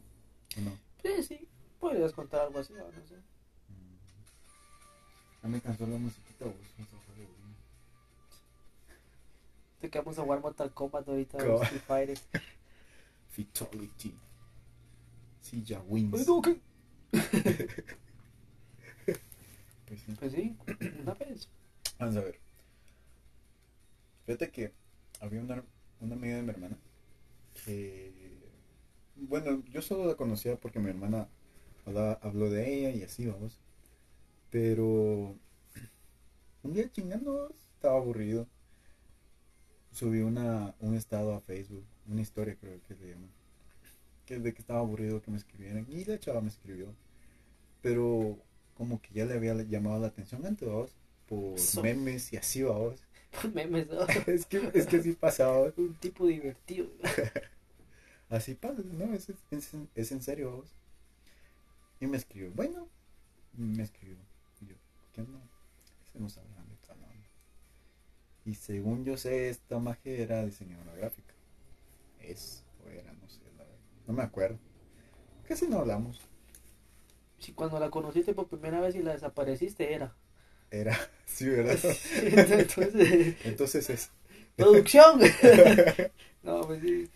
¿O 0.57 0.61
no? 0.61 0.71
Sí, 1.01 1.21
sí, 1.23 1.47
podrías 1.81 2.13
contar 2.13 2.41
algo 2.47 2.59
así, 2.59 2.71
no 2.71 2.79
sé. 3.05 3.15
Mm. 3.15 3.97
Ya 5.43 5.49
me 5.49 5.59
cansó 5.59 5.85
la 5.85 5.97
musiquita, 5.97 6.45
vos. 6.45 6.55
Te 9.81 9.89
quedamos 9.89 10.17
a 10.17 10.21
jugar 10.21 10.39
Mortal 10.39 10.73
Kombat 10.73 11.09
ahorita, 11.09 11.39
Street 11.39 11.81
Fighter. 11.85 12.17
Fatality. 13.31 14.15
Sí, 15.41 15.61
ya 15.61 15.81
wins. 15.81 16.25
Pues 20.19 20.31
sí. 20.33 20.55
Pues 20.65 20.93
una 21.01 21.13
vez. 21.13 21.49
Vamos 21.99 22.17
a 22.17 22.21
ver. 22.21 22.39
Fíjate 24.25 24.51
que 24.51 24.73
había 25.19 25.41
una, 25.41 25.63
una 25.99 26.15
amiga 26.15 26.35
de 26.37 26.43
mi 26.43 26.49
hermana 26.49 26.77
que, 27.65 28.39
bueno, 29.15 29.63
yo 29.69 29.81
solo 29.81 30.05
la 30.05 30.15
conocía 30.15 30.59
porque 30.59 30.79
mi 30.79 30.89
hermana 30.89 31.27
habló 32.21 32.49
de 32.49 32.73
ella 32.73 32.89
y 32.91 33.03
así, 33.03 33.27
vamos. 33.27 33.59
Pero 34.49 35.35
un 36.63 36.73
día 36.73 36.91
chingando, 36.91 37.53
estaba 37.75 37.97
aburrido. 37.97 38.47
Subí 39.91 40.21
una, 40.21 40.73
un 40.79 40.95
estado 40.95 41.35
a 41.35 41.41
Facebook, 41.41 41.85
una 42.07 42.21
historia 42.21 42.55
creo 42.55 42.81
que 42.87 42.95
le 42.95 43.09
llaman. 43.09 43.29
Que 44.25 44.39
de 44.39 44.53
que 44.53 44.61
estaba 44.61 44.79
aburrido 44.79 45.21
que 45.21 45.29
me 45.29 45.37
escribieran. 45.37 45.85
Y 45.89 46.05
la 46.05 46.19
chava 46.19 46.41
me 46.41 46.47
escribió. 46.47 46.87
Pero 47.81 48.39
como 48.75 49.01
que 49.01 49.13
ya 49.13 49.25
le 49.25 49.33
había 49.35 49.53
llamado 49.63 49.99
la 49.99 50.07
atención 50.07 50.45
antes, 50.45 50.67
vamos. 50.67 50.91
Por 51.27 51.57
So- 51.59 51.81
memes 51.81 52.33
y 52.33 52.37
así, 52.37 52.63
vamos. 52.63 53.01
Memes, 53.53 53.87
¿no? 53.89 54.01
es 54.27 54.45
que 54.45 54.69
es 54.73 54.85
que 54.85 54.97
así 54.97 55.13
pasaba. 55.13 55.71
Un 55.77 55.95
tipo 55.95 56.27
divertido. 56.27 56.87
Así 58.29 58.55
pasa, 58.55 58.81
¿no? 58.83 59.13
Es, 59.13 59.29
es, 59.51 59.71
es 59.95 60.11
en 60.11 60.21
serio, 60.21 60.51
vamos. 60.51 60.73
Y 61.99 62.07
me 62.07 62.17
escribió, 62.17 62.51
bueno, 62.51 62.87
me 63.53 63.83
escribió. 63.83 64.17
Y 64.61 64.67
yo, 64.67 64.75
¿qué 65.13 65.21
onda? 65.21 65.39
Estamos 66.05 66.37
hablando 66.37 66.73
y 66.73 66.87
tal, 66.87 66.99
¿no? 67.01 67.07
Y 68.45 68.55
según 68.55 69.05
yo 69.05 69.17
sé, 69.17 69.49
esta 69.49 69.79
magia 69.79 70.11
era 70.17 70.45
diseñadora 70.45 70.93
gráfica. 70.95 71.33
Es, 72.21 72.63
o 72.85 72.89
era, 72.89 73.13
no 73.13 73.29
sé, 73.29 73.41
la 73.57 73.63
verdad. 73.63 73.79
No 74.07 74.13
me 74.13 74.23
acuerdo. 74.23 74.59
Casi 75.47 75.67
no 75.67 75.79
hablamos. 75.79 76.21
Si 77.43 77.51
cuando 77.51 77.77
la 77.77 77.89
conociste 77.89 78.33
por 78.33 78.47
primera 78.47 78.79
vez 78.79 78.95
y 78.95 79.03
la 79.03 79.11
desapareciste 79.11 79.93
era. 79.93 80.15
Era, 80.71 80.97
sí, 81.25 81.49
¿verdad? 81.49 81.77
Entonces, 82.21 83.35
Entonces 83.43 83.89
es 83.89 84.09
producción. 84.55 85.19
no, 86.41 86.61
pues 86.61 86.81
sí. 86.81 87.09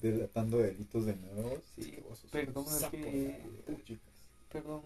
delatando 0.00 0.58
delitos 0.58 1.06
de 1.06 1.16
nuevo. 1.16 1.58
Sí, 1.74 1.98
perdón, 2.30 2.64
es 2.68 2.84
que-. 2.84 3.40
Perdón. 4.52 4.82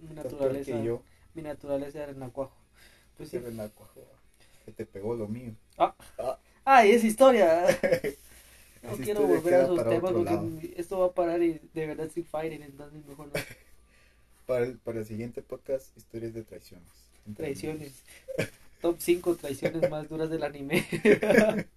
Mi 0.00 0.14
naturaleza. 0.14 0.72
que 0.72 0.84
yo, 0.84 1.02
Mi 1.34 1.42
naturaleza 1.42 2.04
era 2.04 2.12
nacuajo. 2.12 2.56
Pues 3.16 3.30
sí. 3.30 3.38
ser 3.38 3.48
el 3.48 3.56
nacuajo, 3.56 4.00
que 4.64 4.70
te 4.70 4.86
pegó 4.86 5.16
lo 5.16 5.26
mío. 5.26 5.54
Ay, 6.64 6.92
esa 6.92 7.06
historia. 7.06 7.66
No 8.82 8.96
quiero 8.96 9.26
volver 9.26 9.54
a 9.54 9.62
esos 9.64 9.88
temas 9.88 10.12
porque 10.12 10.74
esto 10.76 11.00
va 11.00 11.06
a 11.06 11.12
parar 11.12 11.42
y 11.42 11.60
de 11.74 11.86
verdad 11.86 12.06
estoy 12.06 12.22
fighting, 12.22 12.62
entonces 12.62 13.04
mejor 13.04 13.26
no. 13.26 13.32
Para 14.50 14.64
el, 14.64 14.78
para 14.78 14.98
el 14.98 15.06
siguiente 15.06 15.42
podcast, 15.42 15.96
historias 15.96 16.34
de 16.34 16.42
traiciones. 16.42 16.88
Traiciones. 17.36 18.02
Top 18.82 18.96
5 18.98 19.36
traiciones 19.36 19.88
más 19.88 20.08
duras 20.08 20.28
del 20.28 20.42
anime. 20.42 20.84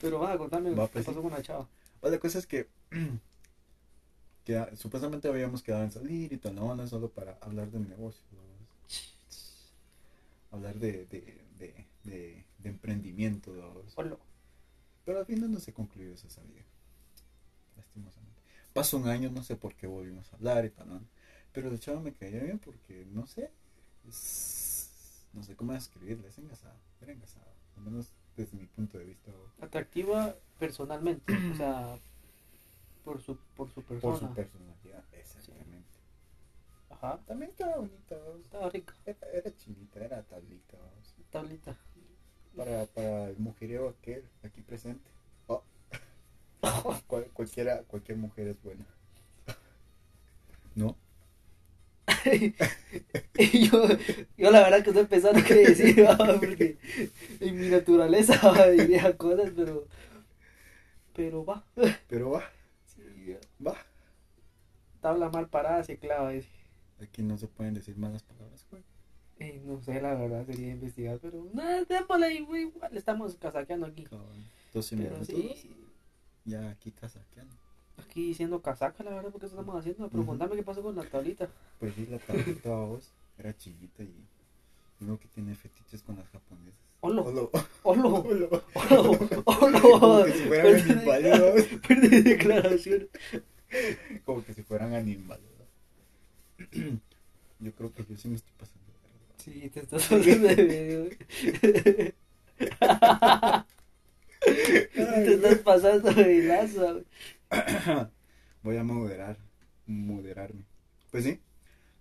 Pero 0.00 0.20
va, 0.20 0.38
contame, 0.38 0.70
Va, 0.70 0.86
¿qué 0.86 0.94
pues, 0.94 1.04
pasó 1.04 1.18
sí. 1.18 1.22
con 1.22 1.32
la 1.32 1.42
chava? 1.42 1.68
Pues 2.00 2.14
la 2.14 2.18
cosa 2.18 2.38
es 2.38 2.46
que, 2.46 2.66
que 4.46 4.66
supuestamente 4.74 5.28
habíamos 5.28 5.62
quedado 5.62 5.84
en 5.84 5.92
salir 5.92 6.32
y 6.32 6.38
todo, 6.38 6.54
no, 6.54 6.74
no 6.74 6.84
es 6.84 6.88
solo 6.88 7.10
para 7.10 7.36
hablar 7.42 7.70
del 7.70 7.86
negocio, 7.86 8.24
¿no? 8.32 8.40
hablar 10.56 10.76
de, 10.76 11.04
de, 11.04 11.44
de, 11.58 11.86
de, 12.04 12.42
de 12.56 12.68
emprendimiento, 12.70 13.52
¿no? 13.52 14.18
Pero 15.04 15.18
al 15.18 15.26
final 15.26 15.52
no 15.52 15.60
se 15.60 15.74
concluyó 15.74 16.14
esa 16.14 16.30
salida, 16.30 16.64
lastimosamente. 17.76 18.33
Pasó 18.74 18.98
un 18.98 19.08
año, 19.08 19.30
no 19.30 19.42
sé 19.42 19.56
por 19.56 19.74
qué 19.74 19.86
volvimos 19.86 20.32
a 20.32 20.36
hablar 20.36 20.64
y 20.66 20.70
tal, 20.70 20.88
¿no? 20.88 21.00
pero 21.52 21.70
la 21.70 21.78
chava 21.78 22.00
me 22.00 22.12
caía 22.12 22.42
bien 22.42 22.58
porque, 22.58 23.06
no 23.12 23.26
sé, 23.26 23.50
es- 24.08 24.90
no 25.32 25.42
sé 25.42 25.56
cómo 25.56 25.72
describirla, 25.72 26.28
es 26.28 26.38
engasada, 26.38 26.76
era 27.00 27.12
engasada, 27.12 27.46
al 27.76 27.84
menos 27.84 28.08
desde 28.36 28.56
mi 28.58 28.66
punto 28.66 28.98
de 28.98 29.04
vista. 29.04 29.32
Atractiva 29.60 30.34
personalmente, 30.58 31.32
o 31.52 31.56
sea, 31.56 31.96
por 33.04 33.20
su, 33.22 33.36
por 33.56 33.70
su 33.70 33.82
persona. 33.82 34.00
Por 34.00 34.18
su 34.18 34.34
personalidad, 34.34 35.04
exactamente. 35.12 35.94
Ajá, 36.90 37.18
También 37.26 37.50
estaba 37.50 37.76
bonita, 37.76 38.16
estaba 38.42 38.70
rica. 38.70 38.94
era, 39.06 39.28
era 39.32 39.56
chinita, 39.56 40.04
era 40.04 40.22
tablita. 40.22 40.76
¿vos? 40.78 41.14
Tablita. 41.30 41.76
Para, 42.56 42.86
para 42.86 43.28
el 43.30 43.38
mujeriego 43.38 43.88
aquel 43.88 44.24
aquí 44.42 44.62
presente. 44.62 45.10
Cual- 47.14 47.30
cualquiera, 47.32 47.82
cualquier 47.84 48.18
mujer 48.18 48.48
es 48.48 48.60
buena. 48.62 48.84
¿No? 50.74 50.96
Yo, 53.70 53.88
yo 54.36 54.50
la 54.50 54.60
verdad 54.62 54.82
que 54.82 54.90
estoy 54.90 55.06
pensando 55.06 55.40
qué 55.46 55.54
decir, 55.54 56.06
porque 56.18 56.76
en 57.40 57.58
mi 57.60 57.68
naturaleza 57.68 58.40
diría 58.70 59.16
cosas, 59.16 59.52
pero 59.54 59.86
pero 61.14 61.44
va. 61.44 61.64
Pero 62.08 62.30
va, 62.30 62.42
Sí, 62.86 63.36
va. 63.64 63.76
tabla 65.00 65.28
mal 65.30 65.48
parada 65.48 65.82
se 65.84 65.96
clava. 65.98 66.30
dice. 66.30 66.48
Aquí 67.00 67.22
no 67.22 67.36
se 67.38 67.46
pueden 67.48 67.74
decir 67.74 67.96
malas 67.96 68.22
palabras, 68.22 68.66
güey. 68.70 68.82
Eh, 69.38 69.60
no 69.64 69.80
sé, 69.80 70.00
la 70.00 70.14
verdad 70.14 70.44
sería 70.46 70.70
investigar, 70.72 71.18
pero 71.20 71.46
nada, 71.52 71.84
démosle 71.84 72.34
igual 72.34 72.70
estamos 72.96 73.36
casaqueando 73.36 73.86
aquí. 73.86 74.04
Cabrón. 74.04 74.44
12 74.72 74.96
Pero 74.96 75.10
minutos. 75.10 75.28
sí, 75.28 75.74
Ya 76.44 76.68
aquí 76.70 76.90
casaqueando. 76.92 77.54
aquí 77.98 78.28
diciendo 78.28 78.60
casaca, 78.60 79.02
la 79.04 79.10
verdad, 79.14 79.30
porque 79.30 79.46
eso 79.46 79.54
estamos 79.58 79.76
haciendo. 79.78 80.08
Pero 80.08 80.20
Ujú. 80.22 80.30
contame 80.32 80.56
qué 80.56 80.62
pasó 80.62 80.82
con 80.82 80.94
la 80.96 81.02
tablita. 81.04 81.48
Pues 81.78 81.94
sí, 81.94 82.06
la 82.10 82.18
tablita 82.18 82.70
vos 82.70 83.10
era 83.38 83.56
chiquita 83.56 84.02
y 84.02 84.14
uno 85.00 85.18
que 85.18 85.28
tiene 85.28 85.54
fetiches 85.54 86.02
con 86.02 86.16
las 86.16 86.28
japonesas. 86.28 86.80
Hola. 87.00 87.22
Olo. 87.22 87.50
¡Holo! 87.82 88.08
Olo. 88.22 88.62
¡Holo! 88.74 89.18
Como 89.44 89.44
¡Holo! 89.44 90.24
que 90.24 90.32
si 90.32 90.44
fueran 90.44 90.74
animales. 90.90 91.68
Perdí 91.88 92.20
declaración. 92.22 93.08
Como 94.24 94.44
que 94.44 94.54
si 94.54 94.62
fueran 94.62 94.94
animales. 94.94 95.44
Yo 97.60 97.72
creo 97.72 97.92
que 97.92 98.04
yo 98.04 98.16
sí 98.16 98.28
me 98.28 98.36
estoy 98.36 98.52
pasando. 98.58 98.84
Sí, 99.38 99.70
te 99.70 99.80
estás 99.80 100.02
pasando 100.06 100.48
de 100.48 101.16
te 104.44 105.34
estás 105.34 105.58
pasando 105.58 106.12
de 106.12 106.42
lazo. 106.44 107.04
Voy 108.62 108.76
a 108.76 108.84
moderar, 108.84 109.36
moderarme. 109.86 110.64
Pues 111.10 111.24
sí, 111.24 111.40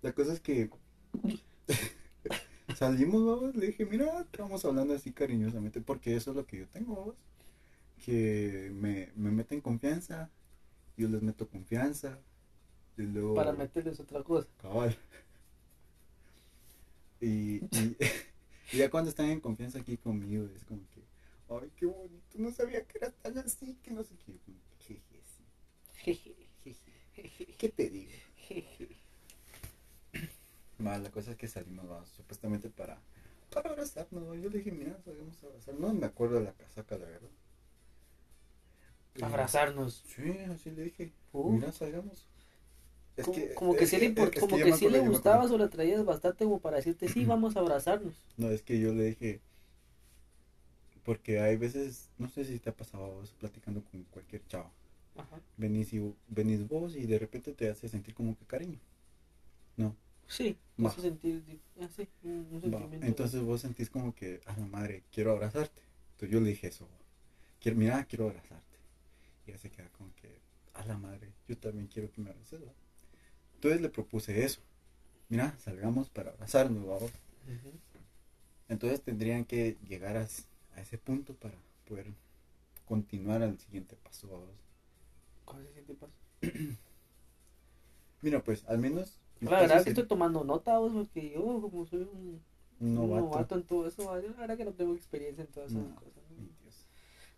la 0.01 0.13
cosa 0.13 0.33
es 0.33 0.39
que 0.39 0.69
salimos, 2.75 3.25
vamos, 3.25 3.55
le 3.55 3.67
dije, 3.67 3.85
mira, 3.85 4.21
estamos 4.21 4.63
hablando 4.65 4.93
así 4.93 5.11
cariñosamente, 5.11 5.81
porque 5.81 6.15
eso 6.15 6.31
es 6.31 6.37
lo 6.37 6.45
que 6.45 6.59
yo 6.59 6.67
tengo, 6.67 7.15
que 8.05 8.71
me, 8.73 9.09
me 9.15 9.31
meten 9.31 9.61
confianza, 9.61 10.29
yo 10.97 11.07
les 11.09 11.21
meto 11.21 11.47
confianza, 11.47 12.19
y 12.97 13.03
luego... 13.03 13.35
Para 13.35 13.53
meterles 13.53 13.99
otra 13.99 14.23
cosa. 14.23 14.47
Cabal. 14.61 14.95
Y, 17.19 17.63
y, 17.65 17.97
y 18.73 18.77
ya 18.77 18.89
cuando 18.89 19.09
están 19.09 19.29
en 19.29 19.39
confianza 19.39 19.79
aquí 19.79 19.97
conmigo, 19.97 20.47
es 20.55 20.63
como 20.65 20.81
que, 20.93 21.01
ay, 21.61 21.71
qué 21.75 21.85
bonito, 21.85 22.37
no 22.37 22.51
sabía 22.51 22.83
que 22.85 22.97
era 22.97 23.11
tan 23.11 23.37
así, 23.37 23.75
que 23.83 23.91
no 23.91 24.03
sé 24.03 24.15
qué. 24.25 24.33
Jeje, 24.79 25.21
sí, 25.23 25.43
Jeje, 25.95 26.35
jeje. 27.13 27.45
¿Qué 27.57 27.69
te 27.69 27.89
digo? 27.89 28.11
jeje. 28.37 28.87
Ma, 30.77 30.97
la 30.97 31.11
cosa 31.11 31.31
es 31.31 31.37
que 31.37 31.47
salimos 31.47 32.09
supuestamente 32.09 32.69
para, 32.69 32.99
para 33.51 33.69
abrazarnos. 33.69 34.35
Yo 34.41 34.49
le 34.49 34.57
dije, 34.57 34.71
mira, 34.71 34.97
salgamos 35.05 35.41
a 35.43 35.47
abrazar. 35.47 35.75
No 35.75 35.93
me 35.93 36.05
acuerdo 36.05 36.39
de 36.39 36.45
la 36.45 36.53
casaca, 36.53 36.97
la 36.97 37.05
verdad. 37.05 37.29
Y- 39.15 39.23
Abrazarnos. 39.23 40.03
Sí, 40.07 40.29
así 40.53 40.71
le 40.71 40.83
dije, 40.83 41.13
Uh. 41.31 41.51
mira, 41.51 41.71
salgamos. 41.71 42.27
Es 43.15 43.25
como, 43.25 43.37
que- 43.37 43.53
como 43.53 43.75
que 43.75 43.85
sí 43.87 43.97
le, 43.97 44.07
es 44.07 44.39
como 44.39 44.57
que 44.57 44.73
sí 44.73 44.89
le 44.89 44.99
gustabas 45.01 45.51
o 45.51 45.57
la 45.57 45.69
traías 45.69 46.03
bastante 46.03 46.45
como 46.45 46.59
para 46.59 46.77
decirte, 46.77 47.07
sí, 47.07 47.23
vamos 47.25 47.55
a 47.55 47.59
abrazarnos. 47.59 48.15
No, 48.37 48.49
es 48.49 48.63
que 48.63 48.79
yo 48.79 48.91
le 48.93 49.03
dije, 49.05 49.39
porque 51.03 51.39
hay 51.39 51.57
veces, 51.57 52.09
no 52.17 52.29
sé 52.29 52.45
si 52.45 52.59
te 52.59 52.69
ha 52.69 52.75
pasado 52.75 53.07
vos 53.11 53.33
platicando 53.39 53.83
con 53.83 54.03
cualquier 54.05 54.45
chavo. 54.47 54.71
Ajá. 55.15 55.41
Venís, 55.57 55.93
y, 55.93 56.13
venís 56.27 56.67
vos 56.67 56.95
y 56.95 57.05
de 57.05 57.19
repente 57.19 57.53
te 57.53 57.69
hace 57.69 57.87
sentir 57.87 58.13
como 58.13 58.37
que 58.37 58.45
cariño. 58.45 58.79
No. 59.77 59.95
Sí, 60.27 60.57
Va. 60.83 60.89
hace 60.89 61.01
sentir, 61.01 61.43
ah, 61.79 61.87
sí, 61.95 62.07
un, 62.23 62.47
un 62.51 62.73
Va, 62.73 62.79
sentimiento. 62.79 63.05
Entonces 63.05 63.41
vos 63.41 63.61
sentís 63.61 63.89
como 63.89 64.15
que, 64.15 64.41
a 64.45 64.57
la 64.57 64.65
madre, 64.65 65.03
quiero 65.11 65.31
abrazarte. 65.31 65.81
Entonces 66.13 66.29
yo 66.31 66.39
le 66.39 66.49
dije 66.49 66.67
eso. 66.67 66.87
Quiero, 67.59 67.77
mira, 67.77 68.03
quiero 68.05 68.29
abrazarte. 68.29 68.77
Y 69.45 69.51
ella 69.51 69.59
se 69.59 69.69
queda 69.69 69.89
como 69.89 70.13
que, 70.15 70.39
a 70.73 70.85
la 70.85 70.97
madre, 70.97 71.33
yo 71.47 71.57
también 71.57 71.87
quiero 71.87 72.11
que 72.11 72.21
me 72.21 72.29
abraces. 72.29 72.61
¿va? 72.61 72.73
Entonces 73.55 73.81
le 73.81 73.89
propuse 73.89 74.43
eso. 74.43 74.61
Mira, 75.29 75.55
salgamos 75.59 76.09
para 76.09 76.31
abrazarnos, 76.31 76.85
vamos. 76.85 77.11
Ujú. 77.47 77.71
Entonces 78.69 79.01
tendrían 79.01 79.45
que 79.45 79.77
llegar 79.87 80.17
a, 80.17 80.27
a 80.75 80.81
ese 80.81 80.97
punto 80.97 81.33
para 81.35 81.55
poder 81.87 82.13
continuar 82.85 83.41
al 83.43 83.57
siguiente 83.59 83.95
paso. 83.95 84.47
¿Cuál 85.45 85.61
es 85.61 85.67
el 85.69 85.73
siguiente 85.75 85.93
paso? 85.95 86.13
Mira, 88.21 88.43
pues 88.43 88.63
al 88.65 88.77
menos... 88.79 89.19
La 89.41 89.51
verdad 89.51 89.69
pasos 89.69 89.83
que 89.83 89.89
estoy 89.89 90.05
tomando 90.07 90.43
nota, 90.43 90.77
vos, 90.79 90.93
porque 90.93 91.31
yo, 91.31 91.41
como 91.61 91.85
soy 91.85 92.01
un, 92.01 92.41
novato. 92.79 93.21
novato 93.25 93.55
en 93.55 93.63
todo 93.63 93.87
eso, 93.87 94.03
yo 94.21 94.29
la 94.29 94.37
verdad 94.37 94.57
que 94.57 94.65
no 94.65 94.73
tengo 94.73 94.93
experiencia 94.95 95.43
en 95.43 95.51
todas 95.51 95.71
esas 95.71 95.83
No, 95.83 95.95
cosas. 95.95 96.23
¿no? 96.29 96.47
Dios. 96.61 96.87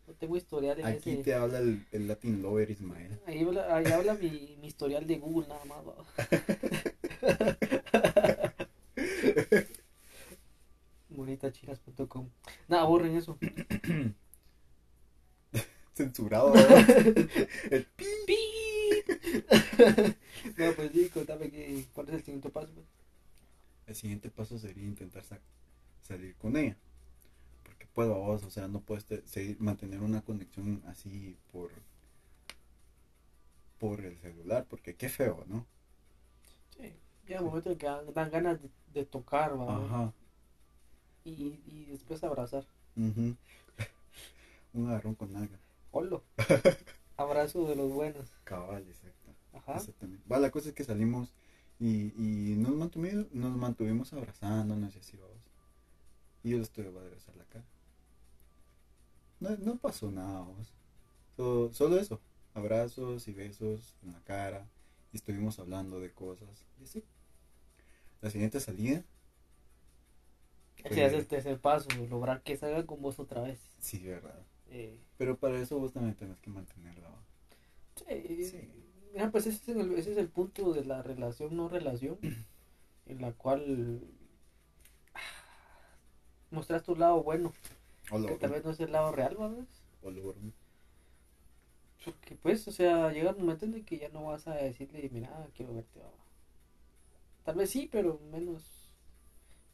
No 0.07 0.13
tengo 0.13 0.37
historial 0.37 0.79
en 0.79 0.85
Aquí 0.85 1.11
ese. 1.11 1.23
te 1.23 1.33
habla 1.33 1.59
el, 1.59 1.83
el 1.91 2.07
Latin 2.07 2.41
Lover 2.43 2.69
Ismael. 2.69 3.19
Ahí 3.25 3.43
habla, 3.43 3.75
ahí 3.75 3.85
habla 3.91 4.13
mi, 4.13 4.55
mi 4.61 4.67
historial 4.67 5.07
de 5.07 5.17
Google 5.17 5.47
nada 5.47 5.65
más. 5.65 5.83
va. 11.15 11.23
Monitachinas.com 11.23 12.29
Nada, 12.67 12.83
borren 12.85 13.15
eso. 13.15 13.37
Censurado. 15.93 16.53
el 17.71 17.85
pi. 17.95 18.05
¡Pi! 18.27 18.35
no, 20.57 20.73
pues 20.75 20.91
sí, 20.91 21.09
contame 21.09 21.49
que, 21.49 21.85
cuál 21.93 22.09
es 22.09 22.15
el 22.15 22.23
siguiente 22.23 22.49
paso. 22.49 22.71
pues. 22.73 22.85
El 23.87 23.95
siguiente 23.95 24.29
paso 24.29 24.57
sería 24.57 24.83
intentar 24.83 25.23
sa- 25.23 25.39
salir 26.01 26.35
con 26.35 26.57
ella. 26.57 26.77
Porque 27.63 27.85
puedo 27.87 28.15
a 28.15 28.17
vos, 28.19 28.43
o 28.43 28.49
sea, 28.51 28.67
no 28.67 28.81
puedes 28.81 29.05
seguir, 29.25 29.57
mantener 29.59 30.01
una 30.01 30.21
conexión 30.21 30.83
así 30.87 31.37
por 31.51 31.71
por 33.79 34.01
el 34.01 34.17
celular, 34.19 34.65
porque 34.69 34.95
qué 34.95 35.09
feo, 35.09 35.43
¿no? 35.47 35.67
Sí, 36.77 36.93
un 37.39 37.45
momento 37.45 37.71
en 37.71 37.77
que 37.77 37.85
dan, 37.85 38.13
dan 38.13 38.29
ganas 38.31 38.61
de, 38.61 38.69
de 38.93 39.05
tocar, 39.05 39.59
va, 39.59 39.85
Ajá. 39.85 40.13
Y, 41.25 41.59
y 41.65 41.85
después 41.91 42.23
abrazar. 42.23 42.65
Un 42.95 43.37
agarrón 44.87 45.15
con 45.15 45.33
nalga. 45.33 45.59
Holo. 45.91 46.23
Abrazo 47.17 47.67
de 47.67 47.75
los 47.75 47.91
buenos. 47.91 48.31
Cabal, 48.43 48.83
exacto. 48.87 49.33
Ajá. 49.53 49.77
Exactamente. 49.77 50.27
Va, 50.31 50.39
la 50.39 50.51
cosa 50.51 50.69
es 50.69 50.75
que 50.75 50.83
salimos 50.83 51.33
y, 51.79 52.13
y 52.15 52.55
nos, 52.55 52.75
mantuvimos, 52.75 53.31
nos 53.31 53.57
mantuvimos 53.57 54.13
abrazándonos 54.13 54.95
y 54.95 54.99
así 54.99 55.17
vamos. 55.17 55.37
Y 56.43 56.51
yo 56.51 56.57
le 56.57 56.63
estuve 56.63 56.87
a 56.87 57.01
regresar 57.01 57.35
la 57.35 57.45
cara. 57.45 57.65
No, 59.39 59.49
no 59.57 59.77
pasó 59.77 60.11
nada, 60.11 60.39
vamos. 60.39 60.73
Solo, 61.35 61.73
solo 61.73 61.99
eso. 61.99 62.21
Abrazos 62.53 63.27
y 63.27 63.33
besos 63.33 63.95
en 64.03 64.13
la 64.13 64.23
cara. 64.23 64.69
Y 65.11 65.17
estuvimos 65.17 65.59
hablando 65.59 65.99
de 65.99 66.13
cosas. 66.13 66.65
Y 66.79 66.83
así. 66.83 67.03
La 68.21 68.29
siguiente 68.29 68.59
salida. 68.59 69.03
Ese 70.85 71.05
es 71.05 71.13
el 71.13 71.27
tercer 71.27 71.59
paso, 71.59 71.89
lograr 72.09 72.41
que 72.41 72.57
salga 72.57 72.85
con 72.85 73.01
vos 73.01 73.19
otra 73.19 73.41
vez. 73.41 73.59
Sí, 73.79 73.99
verdad. 73.99 74.41
Eh, 74.71 74.99
Pero 75.17 75.37
para 75.37 75.59
eso 75.59 75.79
vos 75.79 75.93
también 75.93 76.15
tenés 76.15 76.39
que 76.39 76.49
mantenerla. 76.49 77.09
sí. 77.95 78.43
Sí. 78.43 78.69
Mira, 79.13 79.31
pues 79.31 79.47
ese 79.47 79.71
es, 79.71 79.77
el, 79.77 79.93
ese 79.93 80.11
es 80.11 80.17
el 80.17 80.27
punto 80.29 80.73
de 80.73 80.83
la 80.83 81.01
relación 81.01 81.55
no 81.55 81.69
relación, 81.69 82.17
en 83.07 83.21
la 83.21 83.31
cual 83.33 84.01
ah, 85.13 85.19
mostras 86.51 86.83
tu 86.83 86.95
lado 86.95 87.23
bueno, 87.23 87.53
que 88.27 88.35
tal 88.35 88.51
vez 88.51 88.63
no 88.65 88.71
es 88.71 88.79
el 88.79 88.91
lado 88.91 89.11
real, 89.11 89.35
¿verdad? 89.37 89.65
o 90.03 90.11
lo- 90.11 90.35
Porque 92.05 92.35
pues, 92.35 92.65
o 92.69 92.71
sea, 92.71 93.11
llega 93.11 93.31
un 93.31 93.39
momento 93.39 93.65
en 93.65 93.73
el 93.73 93.83
que 93.85 93.97
ya 93.97 94.07
no 94.09 94.23
vas 94.25 94.47
a 94.47 94.55
decirle, 94.55 95.09
mira, 95.11 95.47
quiero 95.55 95.73
verte, 95.75 95.99
va". 95.99 96.11
Tal 97.43 97.55
vez 97.55 97.69
sí, 97.69 97.87
pero 97.91 98.19
menos, 98.31 98.84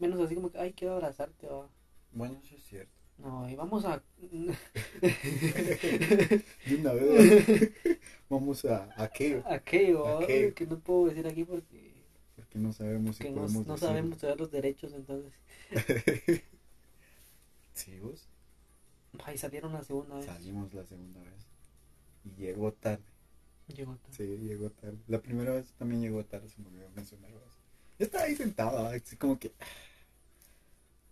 menos 0.01 0.19
así 0.19 0.35
como 0.35 0.51
que, 0.51 0.57
ay, 0.59 0.73
quiero 0.73 0.95
abrazarte, 0.95 1.47
va. 1.47 1.69
Bueno, 2.11 2.39
eso 2.43 2.55
es 2.55 2.63
cierto. 2.63 2.91
No, 3.17 3.47
y 3.47 3.55
vamos 3.55 3.85
a... 3.85 4.03
De 4.21 4.55
una 6.79 6.93
vez 6.93 7.71
vamos 8.29 8.65
a, 8.65 8.89
a 9.01 9.07
qué, 9.09 9.41
aquello, 9.45 10.03
¿va? 10.03 10.23
Aquello. 10.23 10.55
que 10.55 10.65
no 10.65 10.79
puedo 10.79 11.05
decir 11.07 11.27
aquí 11.27 11.43
porque, 11.43 11.93
porque 12.35 12.57
no 12.57 12.73
sabemos 12.73 13.17
si 13.17 13.29
no, 13.29 13.41
podemos 13.41 13.67
no 13.67 13.77
sabemos 13.77 14.17
todavía 14.17 14.39
los 14.39 14.51
derechos, 14.51 14.93
entonces... 14.93 15.33
Sí, 17.73 17.99
vos 17.99 18.27
Ay, 19.23 19.37
salieron 19.37 19.73
la 19.73 19.83
segunda 19.83 20.15
vez. 20.15 20.25
salimos 20.25 20.73
la 20.73 20.85
segunda 20.85 21.21
vez 21.21 21.47
y 22.25 22.31
llegó 22.41 22.71
tarde. 22.73 23.03
Llegó 23.67 23.95
tarde. 23.97 24.15
Sí, 24.17 24.23
llegó 24.37 24.69
tarde. 24.71 24.97
La 25.07 25.21
primera 25.21 25.53
vez 25.53 25.71
también 25.77 26.01
llegó 26.01 26.23
tarde, 26.25 26.49
se 26.49 26.59
me 26.61 26.67
olvidó 26.67 26.89
mencionar. 26.91 27.29
Yo 27.31 28.05
estaba 28.05 28.25
ahí 28.25 28.35
sentado, 28.35 28.85
así 28.87 29.15
como 29.15 29.39
que 29.39 29.53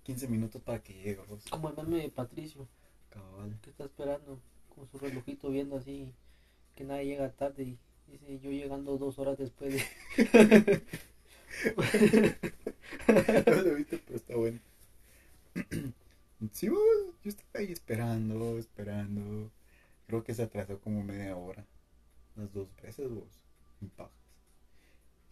15 0.09 0.27
minutos 0.27 0.59
para 0.63 0.81
que 0.81 0.91
llegue, 0.91 1.21
vos. 1.27 1.45
Como 1.51 1.69
el 1.69 1.75
meme 1.75 2.01
de 2.01 2.09
Patricio, 2.09 2.67
Cabal. 3.11 3.59
que 3.61 3.69
está 3.69 3.83
esperando 3.83 4.41
con 4.73 4.87
su 4.87 4.97
relojito 4.97 5.51
viendo 5.51 5.77
así 5.77 6.11
que 6.73 6.83
nadie 6.83 7.05
llega 7.05 7.29
tarde 7.31 7.61
y 7.61 7.77
dice 8.07 8.39
yo 8.39 8.49
llegando 8.49 8.97
dos 8.97 9.19
horas 9.19 9.37
después 9.37 9.71
de... 9.71 9.83
No 13.45 13.61
lo 13.61 13.75
viste, 13.75 13.99
pero 14.03 14.17
está 14.17 14.35
bueno. 14.35 14.59
Sí, 16.53 16.69
vos, 16.69 16.79
yo 17.21 17.29
estaba 17.29 17.59
ahí 17.59 17.71
esperando, 17.71 18.57
esperando. 18.57 19.51
Creo 20.07 20.23
que 20.23 20.33
se 20.33 20.41
atrasó 20.41 20.79
como 20.79 21.03
media 21.03 21.35
hora. 21.35 21.67
Las 22.35 22.51
dos 22.53 22.69
veces, 22.81 23.09
vos. 23.11 23.41
En 23.81 23.89
pajas. 23.89 24.28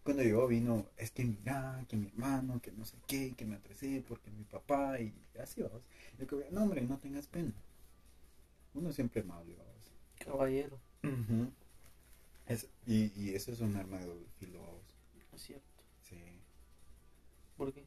Cuando 0.07 0.23
llegó 0.23 0.47
vino, 0.47 0.85
es 0.97 1.11
que 1.11 1.25
mira, 1.25 1.85
que 1.89 1.97
mi 1.97 2.07
hermano, 2.07 2.61
que 2.61 2.71
no 2.71 2.85
sé 2.85 2.95
qué, 3.07 3.33
que 3.35 3.45
me 3.45 3.55
atrasé 3.57 4.03
porque 4.07 4.31
mi 4.31 4.43
papá 4.45 4.99
y 5.01 5.13
así 5.39 5.61
vos. 5.61 5.83
Yo 6.17 6.25
que 6.27 6.47
no, 6.51 6.63
hombre, 6.63 6.81
no 6.81 6.97
tengas 6.97 7.27
pena. 7.27 7.53
Uno 8.73 8.93
siempre 8.93 9.21
amable, 9.21 9.55
vos. 9.55 9.65
Caballero, 10.19 10.79
Es- 12.47 12.67
y, 12.87 13.11
y 13.15 13.35
eso 13.35 13.51
es 13.51 13.59
un 13.61 13.75
arma 13.75 13.99
de 13.99 14.05
doble 14.07 14.25
filo, 14.39 14.59
vos. 14.59 14.95
es 15.35 15.41
cierto. 15.43 15.83
Sí. 16.01 16.15
¿Por 17.57 17.73
qué? 17.73 17.83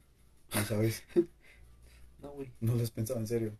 No 0.54 0.64
sabes, 0.64 1.02
No, 2.22 2.30
güey, 2.33 2.50
no 2.61 2.74
lo 2.74 2.83
has 2.83 2.90
pensado 2.90 3.18
en 3.20 3.26
serio. 3.26 3.52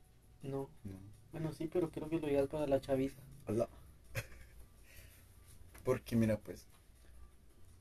no. 0.42 0.68
No. 0.85 0.99
Bueno, 1.33 1.53
sí, 1.53 1.68
pero 1.73 1.90
creo 1.90 2.09
que 2.09 2.18
lo 2.18 2.27
digas 2.27 2.49
para 2.49 2.66
la 2.66 2.81
chaviza. 2.81 3.20
Hola. 3.46 3.68
Porque 5.85 6.16
mira, 6.16 6.38
pues, 6.38 6.66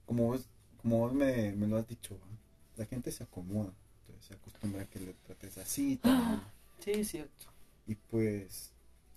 como 0.05 0.25
vos, 0.27 0.47
como 0.81 0.99
vos 0.99 1.13
me, 1.13 1.51
me 1.53 1.67
lo 1.67 1.77
has 1.77 1.87
dicho, 1.87 2.15
¿va? 2.15 2.27
la 2.77 2.85
gente 2.85 3.11
se 3.11 3.23
acomoda, 3.23 3.73
entonces 4.01 4.25
se 4.27 4.33
acostumbra 4.35 4.83
a 4.83 4.85
que 4.85 4.99
le 4.99 5.13
trates 5.25 5.57
así, 5.57 5.99
Sí, 6.79 6.91
es 6.91 7.09
cierto. 7.09 7.45
y 7.87 7.95
pues, 7.95 8.71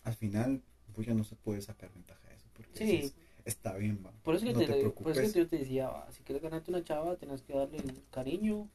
al 0.05 0.15
final, 0.15 0.63
pues 0.95 1.07
ya 1.07 1.15
no 1.15 1.25
se 1.25 1.37
puede 1.37 1.61
sacar 1.63 1.93
ventaja 1.93 2.29
de 2.29 2.35
eso, 2.35 2.47
porque 2.57 2.81
Sí. 2.81 2.97
dices, 2.97 3.15
está 3.45 3.77
bien, 3.77 4.03
va, 4.05 4.13
Por 4.25 4.35
eso 4.35 4.47
que, 4.47 4.53
no 4.53 4.59
te, 4.61 4.67
te, 4.69 4.91
por 4.91 5.13
eso 5.13 5.33
que 5.33 5.39
yo 5.41 5.49
te 5.49 5.59
decía, 5.59 5.89
va, 5.89 6.11
si 6.13 6.23
quieres 6.23 6.43
ganarte 6.43 6.71
una 6.71 6.85
chava, 6.85 7.17
tienes 7.17 7.43
que 7.43 7.55
darle 7.55 7.79
el 7.79 8.03
cariño 8.11 8.69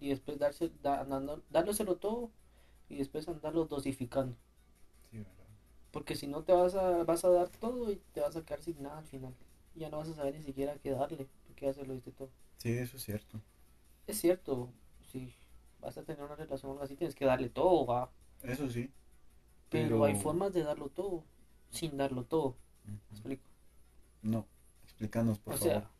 y 0.00 0.10
después 0.10 0.38
darse, 0.38 0.70
da, 0.82 1.00
andando- 1.00 1.42
dárselo 1.50 1.96
todo 1.96 2.30
y 2.88 2.96
después 2.96 3.28
andarlo 3.28 3.66
dosificando. 3.66 4.36
Sí, 5.10 5.18
¿verdad? 5.18 5.46
Porque 5.92 6.14
si 6.16 6.26
no 6.26 6.42
te 6.44 6.52
vas 6.52 6.74
a, 6.74 7.04
vas 7.04 7.24
a 7.24 7.30
dar 7.30 7.48
todo 7.48 7.90
y 7.90 7.96
te 8.12 8.20
vas 8.20 8.36
a 8.36 8.44
quedar 8.44 8.60
sin 8.62 8.82
nada 8.82 8.98
al 8.98 9.06
final. 9.06 9.34
Ya 9.74 9.88
no 9.88 9.98
vas 9.98 10.08
a 10.08 10.14
saber 10.14 10.34
ni 10.34 10.42
siquiera 10.42 10.76
qué 10.82 10.90
darle, 10.90 11.28
porque 11.54 11.66
ya 11.66 11.72
se 11.72 11.86
lo 11.86 11.94
diste 11.94 12.10
todo. 12.10 12.30
Sí, 12.58 12.70
eso 12.72 12.96
es 12.96 13.04
cierto. 13.04 13.40
Es 14.08 14.18
cierto, 14.20 14.70
si 15.10 15.32
vas 15.80 15.96
a 15.96 16.02
tener 16.02 16.22
una 16.24 16.34
relación 16.34 16.72
algo 16.72 16.82
así, 16.82 16.96
tienes 16.96 17.14
que 17.14 17.24
darle 17.24 17.48
todo, 17.48 17.86
va. 17.86 18.10
Eso 18.42 18.68
sí. 18.68 18.90
Pero, 19.70 19.88
Pero- 20.00 20.04
hay 20.04 20.16
formas 20.16 20.52
de 20.52 20.64
darlo 20.64 20.88
todo, 20.88 21.24
sin 21.70 21.96
darlo 21.96 22.24
todo. 22.24 22.56
¿Me 22.84 22.92
Ujú. 22.94 23.02
explico? 23.12 23.44
No, 24.22 24.46
explícanos, 24.82 25.38
por 25.38 25.54
o 25.54 25.56
favor. 25.56 25.72
sea, 25.72 25.90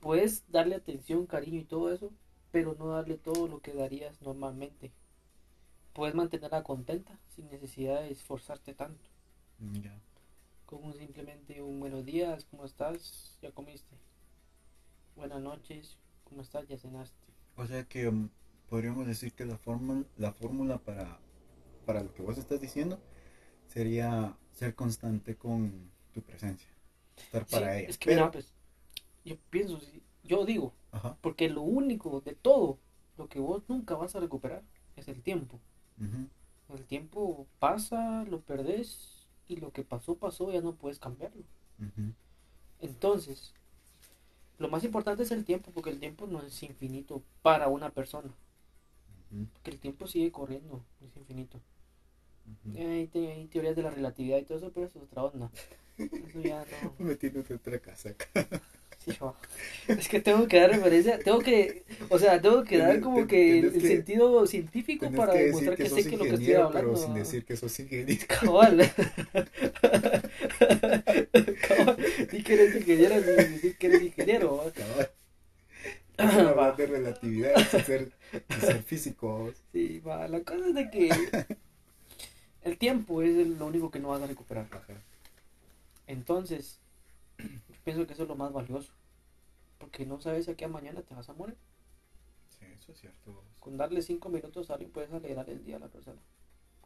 puedes 0.00 0.50
darle 0.50 0.74
atención, 0.76 1.26
cariño 1.26 1.60
y 1.60 1.64
todo 1.64 1.92
eso, 1.92 2.10
pero 2.50 2.74
no 2.78 2.88
darle 2.88 3.18
todo 3.18 3.46
lo 3.46 3.60
que 3.60 3.74
darías 3.74 4.20
normalmente. 4.22 4.90
Puedes 5.92 6.14
mantenerla 6.14 6.62
contenta 6.62 7.18
sin 7.28 7.48
necesidad 7.50 8.00
de 8.00 8.10
esforzarte 8.12 8.72
tanto. 8.74 9.08
Ya. 9.82 10.00
Con 10.68 10.92
simplemente 10.92 11.62
un 11.62 11.80
buenos 11.80 12.04
días, 12.04 12.44
¿cómo 12.50 12.66
estás? 12.66 13.38
¿Ya 13.40 13.50
comiste? 13.52 13.96
Buenas 15.16 15.40
noches, 15.40 15.96
¿cómo 16.24 16.42
estás? 16.42 16.68
¿Ya 16.68 16.76
cenaste? 16.76 17.16
O 17.56 17.66
sea 17.66 17.84
que 17.84 18.10
mm, 18.10 18.28
podríamos 18.68 19.06
decir 19.06 19.32
que 19.32 19.46
la 19.46 19.56
fórmula, 19.56 20.04
la 20.18 20.32
fórmula 20.32 20.76
para, 20.76 21.20
para 21.86 22.02
lo 22.02 22.12
que 22.12 22.20
vos 22.20 22.36
estás 22.36 22.60
diciendo 22.60 23.00
sería 23.66 24.36
ser 24.52 24.74
constante 24.74 25.36
con 25.36 25.90
tu 26.12 26.20
presencia. 26.20 26.68
Estar 27.16 27.46
para 27.46 27.78
ella. 27.78 27.88
Es 27.88 27.96
que 27.96 28.10
Pero- 28.10 28.20
mira, 28.26 28.32
pues, 28.32 28.52
yo 29.24 29.36
pienso, 29.48 29.80
yo 30.22 30.44
digo, 30.44 30.74
Ajá. 30.92 31.16
porque 31.22 31.48
lo 31.48 31.62
único 31.62 32.20
de 32.20 32.34
todo, 32.34 32.78
lo 33.16 33.26
que 33.30 33.40
vos 33.40 33.62
nunca 33.68 33.94
vas 33.94 34.14
a 34.14 34.20
recuperar, 34.20 34.62
es 34.96 35.08
el 35.08 35.22
tiempo. 35.22 35.58
ujú, 35.98 36.28
El 36.76 36.84
tiempo 36.84 37.46
pasa, 37.58 38.24
lo 38.24 38.42
perdés 38.42 39.17
y 39.48 39.56
lo 39.56 39.72
que 39.72 39.84
pasó, 39.84 40.16
pasó, 40.18 40.52
ya 40.52 40.60
no 40.60 40.74
puedes 40.76 40.98
cambiarlo. 41.00 41.44
Entonces, 42.80 43.52
lo 44.58 44.68
más 44.68 44.84
importante 44.84 45.22
es 45.22 45.30
el 45.30 45.46
tiempo, 45.46 45.70
porque 45.72 45.88
el 45.88 46.00
tiempo 46.00 46.26
no 46.26 46.42
es 46.42 46.62
infinito 46.62 47.22
para 47.40 47.68
una 47.68 47.88
persona. 47.88 48.30
Ujú, 49.32 49.48
Porque 49.52 49.70
el 49.72 49.78
tiempo 49.78 50.06
sigue 50.06 50.32
corriendo, 50.32 50.86
no 51.00 51.06
es 51.06 51.16
infinito. 51.18 51.60
Hay, 52.76 53.08
te- 53.08 53.32
hay 53.32 53.46
teorías 53.48 53.76
de 53.76 53.82
la 53.82 53.90
relatividad 53.90 54.38
y 54.38 54.44
todo 54.44 54.58
eso, 54.58 54.72
pero 54.72 54.86
eso 54.86 54.98
es 54.98 55.04
otra 55.04 55.24
onda. 55.24 55.50
Eso 56.22 56.40
ya 56.40 56.64
no. 56.66 56.94
Metiéndote 56.98 57.54
otra 57.54 57.78
casaca. 57.78 58.26
Es 59.88 60.08
que 60.08 60.20
tengo 60.20 60.46
que 60.46 60.60
dar 60.60 60.70
referencia, 60.70 61.18
tengo 61.18 61.38
que, 61.38 61.84
o 62.10 62.18
sea, 62.18 62.40
tengo 62.40 62.62
que 62.64 62.78
dar 62.78 63.00
como 63.00 63.26
que 63.26 63.58
el, 63.58 63.72
que- 63.72 63.80
sentido 63.80 64.46
científico 64.46 65.10
para 65.10 65.32
que 65.32 65.44
demostrar 65.44 65.76
que, 65.76 65.88
sé 65.88 66.04
que 66.08 66.16
lo 66.16 66.24
que 66.24 66.34
estoy 66.34 66.52
hablando. 66.52 66.78
Pero 66.78 66.96
sin 66.96 67.14
decir 67.14 67.44
que 67.44 67.56
sos 67.56 67.78
ingeniero. 67.80 68.26
Cabal. 68.28 68.78
Cabal. 71.68 71.96
Di 72.30 72.42
que 72.42 72.54
eres 72.54 72.76
ingeniero 72.76 73.14
sin 73.16 73.36
decir 73.36 73.76
que 73.78 73.86
eres 73.86 74.02
ingeniero. 74.02 74.72
Cabal. 74.74 75.10
Va. 76.20 76.50
hablar 76.50 76.76
de 76.76 76.86
relatividad, 76.86 77.54
sin 77.70 77.84
ser, 77.84 78.12
sin 78.50 78.60
ser 78.60 78.82
físico. 78.82 79.52
Sí, 79.72 80.00
va. 80.00 80.26
La 80.26 80.40
cosa 80.40 80.66
es 80.66 80.74
de 80.74 80.90
que 80.90 81.10
el 82.64 82.76
tiempo 82.76 83.22
es 83.22 83.46
lo 83.46 83.66
único 83.66 83.90
que 83.90 84.00
no 84.00 84.08
vas 84.08 84.22
a 84.22 84.26
recuperar. 84.26 84.66
Ajá. 84.70 84.94
Entonces, 86.08 86.78
pienso 87.84 88.06
que 88.06 88.14
eso 88.14 88.24
es 88.24 88.28
lo 88.28 88.34
más 88.34 88.52
valioso. 88.52 88.90
Porque 89.78 90.06
no 90.06 90.20
sabes 90.20 90.48
a 90.48 90.54
qué 90.54 90.66
mañana 90.68 91.02
te 91.02 91.14
vas 91.14 91.28
a 91.28 91.34
morir. 91.34 91.56
Sí, 92.48 92.66
eso 92.78 92.92
es 92.92 92.98
cierto. 92.98 93.44
Con 93.60 93.76
darle 93.76 94.02
cinco 94.02 94.28
minutos 94.28 94.70
a 94.70 94.74
alguien 94.74 94.90
puedes 94.90 95.12
alegrar 95.12 95.48
el 95.48 95.64
día 95.64 95.76
a 95.76 95.80
la 95.80 95.88
persona. 95.88 96.20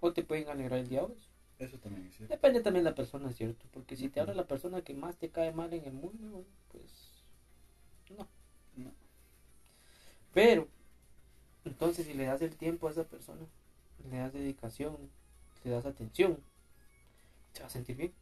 O 0.00 0.12
te 0.12 0.22
pueden 0.22 0.48
alegrar 0.48 0.80
el 0.80 0.88
día 0.88 1.00
a 1.00 1.04
vos. 1.04 1.30
Eso 1.58 1.78
también 1.78 2.06
es 2.06 2.16
cierto. 2.16 2.34
Depende 2.34 2.60
también 2.60 2.84
de 2.84 2.90
la 2.90 2.96
persona, 2.96 3.32
¿cierto? 3.32 3.66
Porque 3.72 3.96
si 3.96 4.08
te 4.08 4.20
habla 4.20 4.34
la 4.34 4.46
persona 4.46 4.82
que 4.82 4.94
más 4.94 5.16
te 5.16 5.30
cae 5.30 5.52
mal 5.52 5.72
en 5.72 5.84
el 5.84 5.92
mundo, 5.92 6.44
pues 6.70 7.24
no. 8.10 8.28
No. 8.76 8.92
Pero, 10.34 10.68
entonces 11.64 12.06
si 12.06 12.14
le 12.14 12.24
das 12.24 12.42
el 12.42 12.56
tiempo 12.56 12.88
a 12.88 12.90
esa 12.90 13.04
persona, 13.04 13.46
le 14.10 14.16
das 14.16 14.32
dedicación, 14.32 14.96
le 15.64 15.70
das 15.70 15.86
atención, 15.86 16.38
se 17.52 17.60
va 17.60 17.66
a 17.66 17.70
sentir 17.70 17.96
bien. 17.96 18.12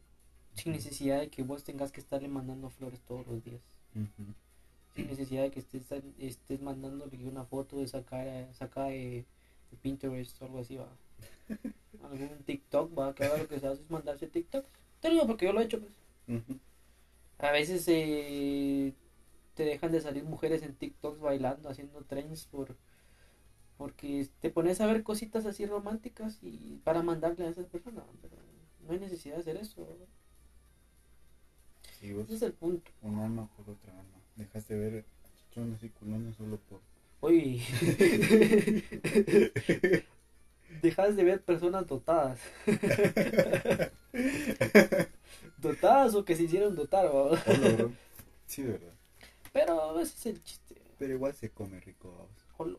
sin 0.53 0.73
necesidad 0.73 1.19
de 1.19 1.29
que 1.29 1.43
vos 1.43 1.63
tengas 1.63 1.91
que 1.91 2.01
estarle 2.01 2.27
mandando 2.27 2.69
flores 2.69 3.01
todos 3.01 3.25
los 3.25 3.43
días. 3.43 3.61
Ujú. 3.95 4.33
Sin 4.95 5.07
necesidad 5.07 5.43
de 5.43 5.51
que 5.51 5.59
estés, 5.59 5.85
estés 6.19 6.61
mandándole 6.61 7.27
una 7.27 7.45
foto 7.45 7.77
de 7.77 7.87
sacar 7.87 8.53
saca 8.53 8.85
de, 8.85 9.25
de 9.71 9.77
Pinterest 9.81 10.41
o 10.41 10.45
algo 10.45 10.59
así, 10.59 10.77
va. 10.77 10.89
Algún 12.03 12.43
TikTok, 12.45 12.97
va, 12.97 13.13
que 13.15 13.25
ahora 13.25 13.37
lo 13.43 13.47
que 13.47 13.59
se 13.59 13.67
hace 13.67 13.81
es 13.83 13.89
mandarse 13.89 14.27
TikTok. 14.27 14.65
Te 14.99 15.07
lo 15.09 15.13
digo 15.15 15.27
porque 15.27 15.45
yo 15.45 15.53
lo 15.53 15.61
he 15.61 15.65
hecho, 15.65 15.79
pues. 15.79 15.91
A 17.39 17.51
veces 17.51 17.83
eh, 17.87 18.93
te 19.55 19.65
dejan 19.65 19.91
de 19.91 20.01
salir 20.01 20.23
mujeres 20.23 20.63
en 20.63 20.75
TikToks 20.75 21.19
bailando, 21.19 21.69
haciendo 21.69 22.01
trends 22.03 22.45
por 22.47 22.77
porque 23.77 24.29
te 24.39 24.49
pones 24.51 24.79
a 24.79 24.85
ver 24.85 25.03
cositas 25.03 25.45
así 25.45 25.65
románticas 25.65 26.39
y 26.43 26.79
para 26.83 27.01
mandarle 27.03 27.45
a 27.45 27.49
esas 27.49 27.65
personas, 27.67 28.05
pero 28.21 28.35
no 28.85 28.93
hay 28.93 28.99
necesidad 28.99 29.35
de 29.35 29.41
hacer 29.41 29.57
eso. 29.57 29.87
Sí, 31.99 32.09
Ese 32.17 32.35
es 32.35 32.41
el 32.41 32.53
punto. 32.53 32.91
un 33.01 33.19
alma 33.19 33.47
por 33.55 33.69
otra 33.69 33.91
alma. 33.91 34.20
Dejaste 34.41 34.73
de 34.73 34.89
ver 34.89 35.05
chichones 35.37 35.83
y 35.83 35.89
culones 35.89 36.35
solo 36.35 36.57
por... 36.57 36.81
Oye, 37.19 37.61
dejas 40.81 41.15
de 41.15 41.23
ver 41.23 41.43
personas 41.43 41.85
dotadas. 41.85 42.39
dotadas 45.57 46.15
o 46.15 46.25
que 46.25 46.35
se 46.35 46.41
hicieron 46.43 46.75
dotar, 46.75 47.07
bro. 47.09 47.37
Sí, 48.47 48.63
de 48.63 48.71
verdad. 48.71 48.93
pero 49.53 49.99
ese 49.99 50.17
es 50.17 50.25
el 50.25 50.43
chiste. 50.43 50.81
Pero 50.97 51.13
igual 51.13 51.35
se 51.35 51.51
come 51.51 51.79
rico, 51.79 52.27
vamos. 52.57 52.75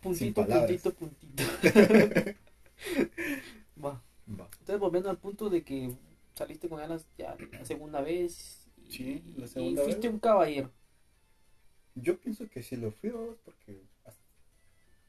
Puntito, 0.00 0.42
palabras. 0.42 0.80
puntito, 0.80 0.94
puntito. 0.94 1.42
Va. 4.30 4.44
Entonces, 4.60 4.78
volviendo 4.78 5.10
al 5.10 5.18
punto 5.18 5.50
de 5.50 5.64
que 5.64 5.96
saliste 6.34 6.68
con 6.68 6.78
ganas 6.78 7.06
ya 7.18 7.36
la 7.52 7.64
segunda 7.64 8.00
vez. 8.00 8.68
Y, 8.88 8.92
Sí, 8.92 9.34
la 9.36 9.44
y 9.44 9.48
segunda 9.48 9.82
fuiste 9.82 10.06
vez. 10.08 10.14
un 10.14 10.20
caballero. 10.20 10.70
Yo 11.94 12.18
pienso 12.18 12.48
que 12.48 12.62
sí 12.62 12.76
lo 12.76 12.92
fui, 12.92 13.10
porque... 13.44 13.84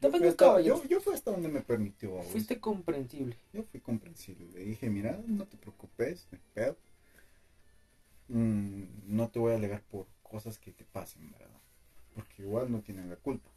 Yo 0.01 0.09
fui, 0.09 0.27
hasta, 0.27 0.61
yo, 0.61 0.83
yo 0.85 0.99
fui 0.99 1.13
hasta 1.13 1.29
donde 1.29 1.47
me 1.47 1.61
permitió. 1.61 2.19
Fuiste 2.23 2.59
comprensible. 2.59 3.37
Yo 3.53 3.61
fui 3.63 3.79
comprensible. 3.79 4.47
Le 4.51 4.65
dije, 4.65 4.89
mira, 4.89 5.21
no 5.27 5.45
te 5.45 5.57
preocupes, 5.57 6.27
hay 6.31 6.39
pedo. 6.55 6.75
Mm, 8.27 8.83
no 9.15 9.29
te 9.29 9.37
voy 9.37 9.53
a 9.53 9.57
alegar 9.57 9.83
por 9.83 10.07
cosas 10.23 10.57
que 10.57 10.71
te 10.71 10.85
pasen, 10.85 11.29
¿verdad? 11.31 11.61
Porque 12.15 12.41
igual 12.41 12.71
no 12.71 12.81
tienen 12.81 13.09
la 13.09 13.15
culpa. 13.15 13.51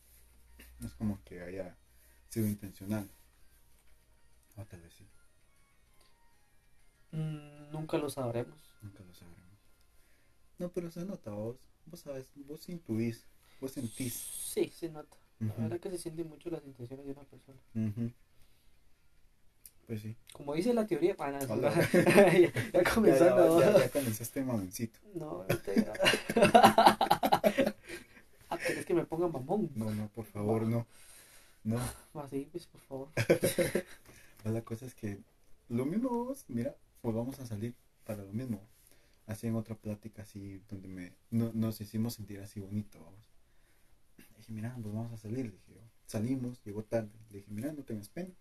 No 0.80 0.86
es 0.86 0.92
como 0.94 1.18
que 1.24 1.40
haya 1.40 1.78
sido 2.28 2.46
intencional. 2.46 3.08
O 4.56 4.64
tal 4.66 4.82
vez 4.82 4.92
sí, 4.92 5.06
Mm, 7.14 7.72
nunca 7.72 7.98
lo 7.98 8.08
sabremos. 8.10 8.58
nunca 8.82 9.02
lo 9.04 9.14
sabremos. 9.14 9.44
No, 10.58 10.68
pero 10.70 10.90
se 10.90 11.04
nota 11.04 11.30
vos. 11.30 11.56
Vos 11.86 12.00
sabes, 12.00 12.26
vos 12.48 12.68
intuís, 12.68 13.24
vos 13.60 13.72
sentís. 13.72 14.14
Sí, 14.14 14.68
se 14.68 14.88
nota. 14.88 15.16
La 15.40 15.46
Ujú, 15.46 15.62
verdad 15.62 15.80
que 15.80 15.90
se 15.90 15.98
sienten 15.98 16.28
mucho 16.28 16.48
las 16.50 16.64
intenciones 16.64 17.04
de 17.06 17.12
una 17.12 17.22
persona. 17.24 17.58
Pues 19.86 20.00
sí. 20.00 20.16
Como 20.32 20.54
dice 20.54 20.72
la 20.72 20.86
teoría, 20.86 21.14
para 21.16 21.38
Hola. 21.40 21.74
ya, 21.94 22.52
ya 22.72 22.84
comenzando. 22.84 23.60
ya, 23.60 23.78
ya 23.78 23.90
comenzaste 23.90 24.42
mamoncito. 24.42 24.98
No, 25.14 25.44
este- 25.48 25.84
ah, 28.50 28.58
¿querés 28.66 28.86
que 28.86 28.94
me 28.94 29.04
ponga 29.04 29.28
mamón? 29.28 29.70
No, 29.74 29.90
no, 29.90 30.08
por 30.08 30.24
favor, 30.24 30.62
no. 30.62 30.86
No. 31.64 31.78
Va, 32.16 32.26
sí, 32.28 32.48
pues, 32.50 32.66
por 32.66 32.80
favor. 32.80 33.08
La 34.44 34.62
cosa 34.62 34.86
es 34.86 34.94
que 34.94 35.18
lo 35.68 35.84
mismo 35.84 36.08
vos, 36.10 36.44
mira, 36.48 36.74
pues 37.04 37.14
vamos 37.14 37.38
a 37.38 37.44
salir 37.46 37.74
para 38.04 38.24
lo 38.24 38.32
mismo. 38.32 38.66
Así 39.26 39.46
en 39.46 39.56
otra 39.56 39.74
plática 39.76 40.22
así 40.22 40.62
donde 40.70 40.88
me 40.88 41.12
no- 41.30 41.52
nos 41.52 41.80
hicimos 41.82 42.14
sentir 42.14 42.40
así 42.40 42.60
bonito, 42.60 42.98
vamos. 42.98 43.20
Le 44.18 44.38
dije, 44.38 44.52
mira, 44.52 44.74
pues 44.80 44.94
vamos 44.94 45.12
a 45.12 45.18
salir, 45.18 45.44
le 45.46 45.52
dije 45.52 45.74
yo. 45.74 45.82
Salimos, 46.06 46.62
llegó 46.64 46.82
tarde. 46.84 47.10
Le 47.30 47.38
dije, 47.38 47.50
mira, 47.50 47.72
no 47.74 47.82
tengas 47.84 48.08
pena. 48.08 48.32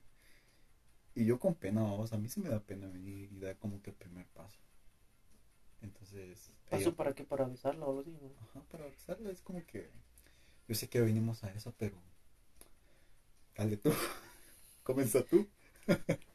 Y 1.15 1.25
yo 1.25 1.39
con 1.39 1.55
pena, 1.55 1.81
vamos, 1.83 2.13
a 2.13 2.17
mí 2.17 2.29
sí 2.29 2.39
me 2.39 2.49
da 2.49 2.61
pena 2.61 2.87
venir 2.87 3.31
y 3.33 3.39
dar 3.39 3.57
como 3.57 3.81
que 3.81 3.89
el 3.89 3.95
primer 3.97 4.25
paso. 4.27 4.59
Entonces, 5.81 6.53
¿Paso 6.69 6.89
ella- 6.89 6.95
para 6.95 7.13
qué? 7.13 7.25
Para 7.25 7.45
besarla 7.45 7.85
o 7.85 7.89
algo 7.89 8.01
así, 8.01 8.11
¿no? 8.11 8.31
Ajá, 8.49 8.61
para 8.71 8.85
besarla 8.85 9.29
es 9.29 9.41
como 9.41 9.65
que 9.65 9.89
yo 10.69 10.75
sé 10.75 10.87
que 10.87 11.01
venimos 11.01 11.43
a 11.43 11.51
eso, 11.51 11.73
pero 11.77 11.97
dale 13.55 13.77
tú. 13.77 13.91
Comienza 14.83 15.23
tú. 15.23 15.47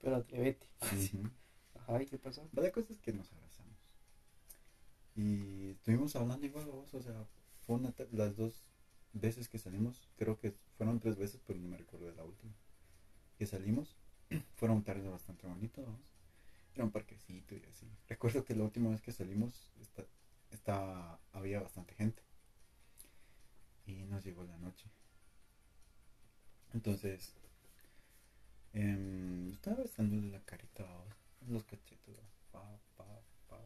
Pero 0.00 0.16
atrévete. 0.16 0.66
Ujú. 0.82 1.30
Ajá, 1.74 2.02
¿y 2.02 2.06
qué 2.06 2.18
pasó? 2.18 2.48
La 2.52 2.70
cosa 2.72 2.92
es 2.92 2.98
que 3.00 3.12
nos 3.12 3.30
abrazamos. 3.32 3.78
Y 5.14 5.70
estuvimos 5.70 6.14
hablando 6.16 6.46
igual, 6.46 6.66
vos, 6.66 6.94
o 6.94 7.02
sea, 7.02 7.26
fue 7.66 7.76
una 7.76 7.92
las 8.12 8.36
dos 8.36 8.64
veces 9.12 9.48
que 9.48 9.58
salimos, 9.58 10.08
creo 10.16 10.38
que 10.38 10.52
fueron 10.76 11.00
tres 11.00 11.16
veces, 11.16 11.40
pero 11.46 11.58
no 11.58 11.68
me 11.68 11.76
recuerdo 11.76 12.06
de 12.06 12.14
la 12.14 12.24
última. 12.24 12.52
Que 13.38 13.46
salimos, 13.46 13.96
fueron 14.56 14.84
tardes 14.84 15.10
bastante 15.10 15.46
bonitas, 15.46 15.84
vamos. 15.86 16.02
Era 16.74 16.84
un 16.84 16.92
parquecito 16.92 17.56
y 17.56 17.64
así. 17.70 17.86
Recuerdo 18.08 18.44
que 18.44 18.54
la 18.56 18.64
última 18.64 18.90
vez 18.90 19.02
que 19.02 19.12
salimos, 19.12 19.72
esta, 19.80 20.04
esta- 20.50 21.20
había 21.32 21.60
bastante 21.62 21.94
gente. 21.94 22.22
Y 23.86 24.04
nos 24.04 24.22
llegó 24.24 24.44
la 24.44 24.56
noche. 24.56 24.88
Entonces, 26.72 27.34
em, 28.72 29.50
estaba 29.52 29.76
besándole 29.82 30.30
la 30.30 30.40
carita, 30.40 30.84
vamos, 30.84 31.14
los 31.48 31.64
cachetes, 31.64 32.14
pa, 32.52 32.62
pa, 32.96 33.04
pa. 33.48 33.58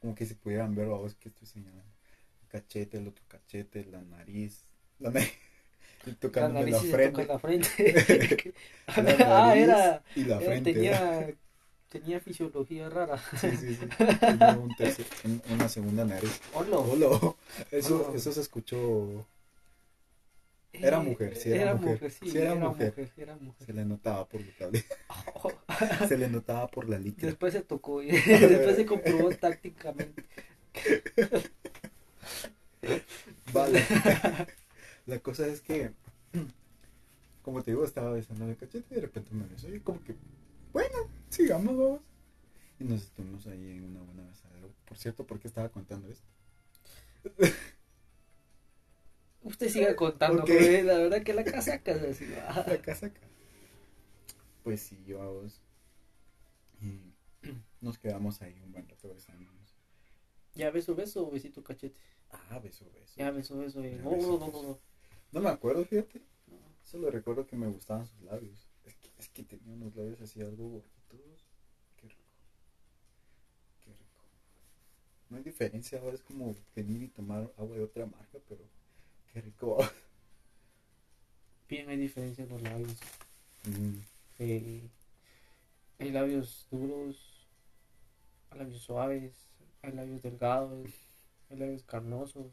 Como 0.00 0.14
que 0.14 0.26
se 0.26 0.34
pudieran 0.34 0.74
ver, 0.74 0.88
vamos, 0.88 1.14
que 1.14 1.28
estoy 1.28 1.46
señalando. 1.46 1.92
El 2.42 2.48
cachete, 2.48 2.98
el 2.98 3.08
otro 3.08 3.24
cachete, 3.28 3.84
la 3.84 4.00
nariz, 4.02 4.64
la 4.98 5.10
nariz, 5.12 5.32
y 6.06 6.10
La 6.10 6.16
tocándome 6.16 6.60
nariz 6.70 6.74
la, 6.74 6.80
se 6.80 6.90
frente. 6.90 7.26
la 7.26 7.38
frente. 7.38 8.54
la 8.96 9.48
ah, 9.48 9.56
era. 9.56 10.02
y 10.16 10.24
la 10.24 10.36
era- 10.36 10.46
frente. 10.46 10.72
tenía, 10.72 11.34
tenía 11.88 12.20
fisiología 12.20 12.88
rara. 12.88 13.18
Sí, 13.40 13.50
sí, 13.56 13.74
sí. 13.74 13.86
Tenía 14.20 14.56
un 14.58 14.70
tercer- 14.76 15.06
un- 15.24 15.42
una 15.54 15.68
segunda 15.68 16.04
nariz. 16.04 16.40
Hola. 16.54 16.78
Hola. 16.78 17.34
Eso, 17.70 18.12
eso 18.14 18.32
se 18.32 18.40
escuchó. 18.40 19.26
Era 20.72 20.98
Eh, 20.98 21.02
mujer, 21.02 21.36
sí, 21.36 21.50
era 21.50 21.74
mujer. 21.74 22.10
sí, 22.10 22.30
Sí, 22.30 22.38
era 22.38 22.52
era 22.52 22.54
mujer. 22.54 22.88
mujer. 22.96 23.12
era 23.16 23.36
mujer. 23.36 23.66
Se 23.66 23.72
le 23.72 23.84
notaba 23.84 24.28
por 24.28 24.40
la 24.40 24.52
tablet. 24.58 24.86
Se 26.08 26.18
le 26.18 26.28
notaba 26.28 26.68
por 26.68 26.88
la 26.88 26.98
líquida. 26.98 27.26
Después 27.28 27.52
se 27.52 27.62
tocó 27.62 28.02
y 28.02 28.08
después 28.10 28.76
se 28.76 28.86
comprobó 28.86 29.30
tácticamente. 29.30 30.24
Vale. 33.52 33.82
La 35.06 35.18
cosa 35.20 35.46
es 35.46 35.60
que, 35.60 35.92
como 37.42 37.62
te 37.62 37.70
digo, 37.70 37.84
estaba 37.84 38.12
besando 38.12 38.44
el 38.48 38.56
cachete 38.56 38.86
y 38.90 38.94
de 38.96 39.00
repente 39.00 39.30
me 39.34 39.46
besó. 39.46 39.74
Y 39.74 39.80
como 39.80 40.02
que, 40.04 40.14
bueno, 40.72 40.96
sigamos, 41.30 41.76
vamos. 41.76 42.00
Y 42.80 42.84
nos 42.84 43.02
estuvimos 43.02 43.46
ahí 43.46 43.72
en 43.78 43.84
una 43.84 44.02
buena 44.02 44.24
besadera. 44.28 44.66
Por 44.86 44.98
cierto, 44.98 45.26
¿por 45.26 45.40
qué 45.40 45.48
estaba 45.48 45.68
contando 45.70 46.08
esto? 46.08 46.26
Usted 49.42 49.68
siga 49.68 49.94
contando, 49.96 50.42
Ok. 50.42 50.48
porque 50.48 50.82
la 50.82 50.98
verdad 50.98 51.22
que 51.22 51.32
la 51.34 51.44
casaca 51.44 51.92
es 51.92 52.02
así. 52.02 52.26
La 52.66 52.82
casaca. 52.82 53.20
Pues 54.64 54.80
sí, 54.80 55.02
yo 55.06 55.22
a 55.22 55.26
vos. 55.30 55.60
Y 56.80 57.14
nos 57.80 57.98
quedamos 57.98 58.42
ahí 58.42 58.60
un 58.60 58.72
buen 58.72 58.88
rato 58.88 59.08
besándonos. 59.14 59.74
Ya 60.54 60.70
beso, 60.70 60.94
beso 60.94 61.26
o 61.26 61.30
besito 61.30 61.62
cachete. 61.62 62.00
Ah, 62.30 62.58
beso, 62.58 62.84
beso. 62.92 63.14
Ya 63.16 63.30
beso, 63.30 63.56
beso. 63.56 63.82
eh. 63.82 63.96
Ya, 63.96 64.06
Oh, 64.06 64.16
beso, 64.16 64.34
oh, 64.34 64.46
beso. 64.46 64.70
oh. 64.70 64.80
No 65.32 65.40
me 65.40 65.48
acuerdo, 65.50 65.84
fíjate. 65.84 66.20
No. 66.48 66.56
Solo 66.82 67.10
recuerdo 67.10 67.46
que 67.46 67.56
me 67.56 67.68
gustaban 67.68 68.06
sus 68.06 68.20
labios. 68.22 68.68
Es 68.84 68.94
que, 68.96 69.10
es 69.18 69.28
que 69.28 69.44
tenía 69.44 69.72
unos 69.74 69.94
labios 69.94 70.20
así 70.20 70.40
algo 70.40 70.68
gorditos. 70.68 71.46
Qué 71.96 72.08
rico. 72.08 72.22
Qué 73.82 73.90
rico. 73.92 74.22
No 75.30 75.36
hay 75.36 75.42
diferencia 75.44 76.00
ahora, 76.00 76.14
es 76.16 76.22
como 76.22 76.54
venir 76.74 77.02
y 77.02 77.08
tomar 77.08 77.52
agua 77.56 77.76
de 77.76 77.84
otra 77.84 78.06
marca, 78.06 78.38
pero 78.48 78.64
qué 79.42 79.50
rico. 79.50 79.78
Bien, 81.68 81.88
hay 81.88 81.96
diferencia 81.98 82.44
en 82.44 82.50
los 82.50 82.62
labios. 82.62 82.96
Mm, 83.64 83.98
Eh, 84.40 84.88
hay 85.98 86.10
labios 86.12 86.66
duros, 86.70 87.46
hay 88.50 88.58
labios 88.60 88.82
suaves, 88.82 89.34
hay 89.82 89.92
labios 89.92 90.22
delgados, 90.22 90.88
hay 91.50 91.56
labios 91.58 91.82
carnosos, 91.82 92.52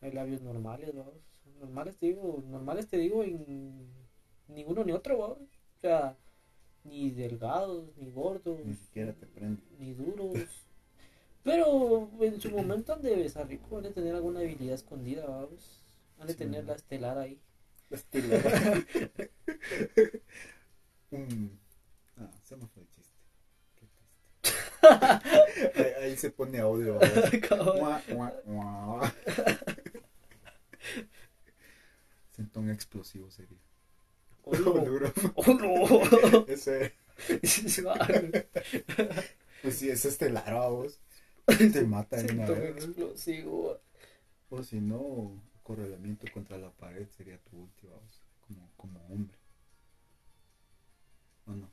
hay 0.00 0.12
labios 0.12 0.40
normales, 0.42 0.94
vamos. 0.94 1.14
Normales 1.58 1.96
te 1.96 2.06
digo, 2.06 2.42
normales 2.46 2.88
te 2.88 2.98
digo 2.98 3.22
en 3.24 3.88
ninguno 4.48 4.84
ni 4.84 4.92
otro, 4.92 5.18
vamos. 5.18 5.38
O 5.76 5.80
sea, 5.80 6.16
ni 6.84 7.10
delgados, 7.10 7.96
ni 7.96 8.10
gordos, 8.10 8.64
ni 8.64 8.74
siquiera 8.76 9.12
te 9.12 9.26
prende. 9.26 9.62
ni 9.78 9.92
duros. 9.92 10.63
Pero 11.44 12.10
en 12.20 12.40
su 12.40 12.50
momento 12.50 12.92
han 12.94 13.02
de 13.02 13.16
besar 13.16 13.46
rico, 13.48 13.76
han 13.76 13.84
de 13.84 13.90
tener 13.90 14.14
alguna 14.14 14.40
habilidad 14.40 14.74
escondida, 14.74 15.26
vamos. 15.26 15.80
Han 16.18 16.26
de 16.26 16.32
Sí. 16.32 16.38
tener 16.38 16.64
la 16.64 16.74
estelar 16.74 17.18
ahí. 17.18 17.38
La- 17.90 17.98
Un- 21.10 21.58
Ah, 22.16 22.30
se 22.44 22.56
me 22.56 22.64
fue 22.68 22.82
el 22.82 22.88
chiste. 22.90 23.12
Qué 23.74 23.86
triste. 23.86 24.54
Ahí, 25.76 25.92
ahí 26.10 26.16
se 26.16 26.30
pone 26.30 26.60
audio. 26.60 26.98
un 32.60 32.70
explosivo 32.70 33.30
sería. 33.30 33.58
Oh, 34.44 34.54
no. 34.56 34.72
Duro. 34.72 35.12
Oh, 35.34 35.54
no. 35.54 36.46
Ese, 36.46 36.92
pues 39.62 39.76
sí, 39.76 39.88
es 39.90 40.04
estelar 40.04 40.48
a 40.52 40.68
vos. 40.68 41.00
Te 41.72 41.84
mata 41.84 42.22
de 42.22 42.32
una 42.32 42.46
vez. 42.46 42.76
explosivo. 42.76 43.80
O 44.48 44.62
si 44.62 44.80
no, 44.80 45.42
correlamiento 45.62 46.26
contra 46.32 46.56
la 46.58 46.70
pared 46.70 47.08
sería 47.16 47.38
tu 47.38 47.62
última 47.62 47.94
voz, 47.94 48.22
como, 48.40 48.70
como 48.76 49.00
hombre. 49.06 49.36
¿O 51.46 51.52
no? 51.52 51.70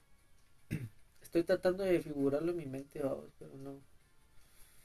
Estoy 1.22 1.44
tratando 1.44 1.84
de 1.84 2.02
figurarlo 2.02 2.52
en 2.52 2.58
mi 2.58 2.66
mente, 2.66 3.02
vamos, 3.02 3.32
pero 3.38 3.56
no. 3.58 3.82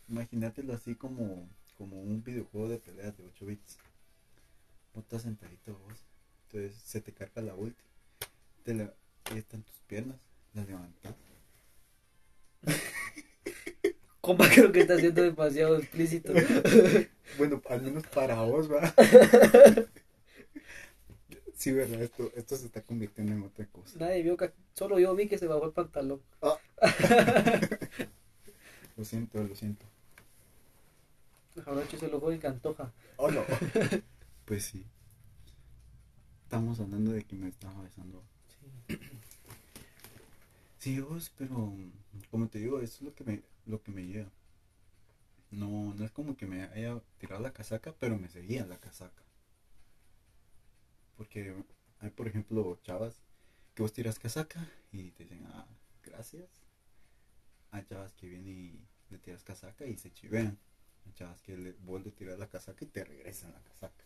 Imagínatelo 0.09 0.73
así 0.75 0.95
como, 0.95 1.49
como 1.77 2.01
un 2.01 2.23
videojuego 2.23 2.69
de 2.69 2.79
peleas 2.79 3.17
de 3.17 3.25
8 3.25 3.47
bits. 3.47 3.79
No 4.95 5.01
estás 5.01 5.23
sentadito 5.23 5.77
vos. 5.79 6.05
Entonces 6.45 6.81
se 6.81 7.01
te 7.01 7.13
carga 7.13 7.43
la 7.43 7.55
ulti. 7.55 7.83
Te 8.63 8.75
la, 8.75 8.95
ahí 9.25 9.39
están 9.39 9.63
tus 9.63 9.81
piernas. 9.81 10.19
Las 10.55 10.67
levantas. 10.67 11.15
Compa, 14.27 14.49
creo 14.53 14.73
que 14.73 14.81
está 14.81 14.99
siendo 14.99 15.23
demasiado 15.23 15.79
explícito. 15.79 16.33
Bueno, 17.39 17.61
al 17.69 17.83
menos 17.83 18.07
para 18.07 18.41
vos, 18.43 18.71
va. 18.71 18.95
Sí, 21.55 21.73
verdad, 21.73 22.03
esto, 22.03 22.31
esto 22.37 22.57
se 22.57 22.67
está 22.67 22.83
convirtiendo 22.83 23.33
en 23.33 23.43
otra 23.43 23.67
cosa. 23.67 23.99
Nadie 23.99 24.23
vio 24.23 24.37
que 24.37 24.53
solo 24.75 24.99
yo 24.99 25.15
vi 25.17 25.27
que 25.27 25.39
se 25.39 25.47
bajó 25.47 25.65
el 25.67 25.73
pantalón. 25.73 26.21
Lo 28.97 29.05
siento, 29.05 29.43
lo 29.43 29.57
siento. 29.57 29.87
Jarocho 31.65 31.99
se 31.99 32.09
lo 32.09 32.21
jode 32.21 32.37
y 32.37 32.39
que 32.39 32.47
antoja. 32.47 32.93
Oh 33.17 33.31
no. 33.31 33.43
Pues 34.45 34.67
sí. 34.67 34.85
Estamos 36.45 36.79
hablando 36.79 37.13
de 37.13 37.25
que 37.25 37.37
me 37.37 37.49
estaba 37.49 37.83
besando. 37.83 38.23
Sí. 38.89 38.99
Pero 41.37 41.77
como 42.31 42.49
te 42.49 42.59
digo, 42.59 42.81
eso 42.81 42.97
es 42.97 43.03
lo 43.03 43.15
que 43.15 43.25
me, 43.25 43.43
lo 43.67 43.83
que 43.83 43.91
me 43.91 44.07
lleva. 44.07 44.31
No, 45.51 45.95
no 45.95 46.05
es 46.05 46.13
como 46.13 46.37
que 46.37 46.47
me 46.47 46.63
haya 46.63 47.01
tirado 47.19 47.43
la 47.43 47.53
casaca, 47.53 47.95
pero 47.99 48.19
me 48.19 48.29
seguía 48.29 48.67
la 48.67 48.79
casaca. 48.79 49.25
Porque 51.17 51.55
hay, 52.01 52.11
por 52.11 52.29
ejemplo, 52.29 52.79
chavas 52.83 53.21
que 53.75 53.83
vos 53.83 53.93
tiras 53.93 54.19
casaca 54.19 54.65
y 54.93 55.11
te 55.11 55.25
dicen, 55.25 55.45
ah, 55.49 55.67
gracias. 56.05 56.49
Hay 57.73 57.85
chavas 57.85 58.13
que 58.15 58.29
vienen 58.29 58.57
y 58.57 58.87
le 59.11 59.19
tiras 59.19 59.43
casaca 59.43 59.87
y 59.87 59.97
se 59.99 60.13
chivean. 60.13 60.57
Hay 61.05 61.13
chavas 61.15 61.43
que 61.43 61.57
le, 61.57 61.73
vos 61.73 62.05
le 62.05 62.13
tiras 62.13 62.39
la 62.39 62.49
casaca 62.49 62.85
y 62.85 62.89
te 62.89 63.05
regresan 63.05 63.53
la 63.53 63.63
casaca. 63.63 64.05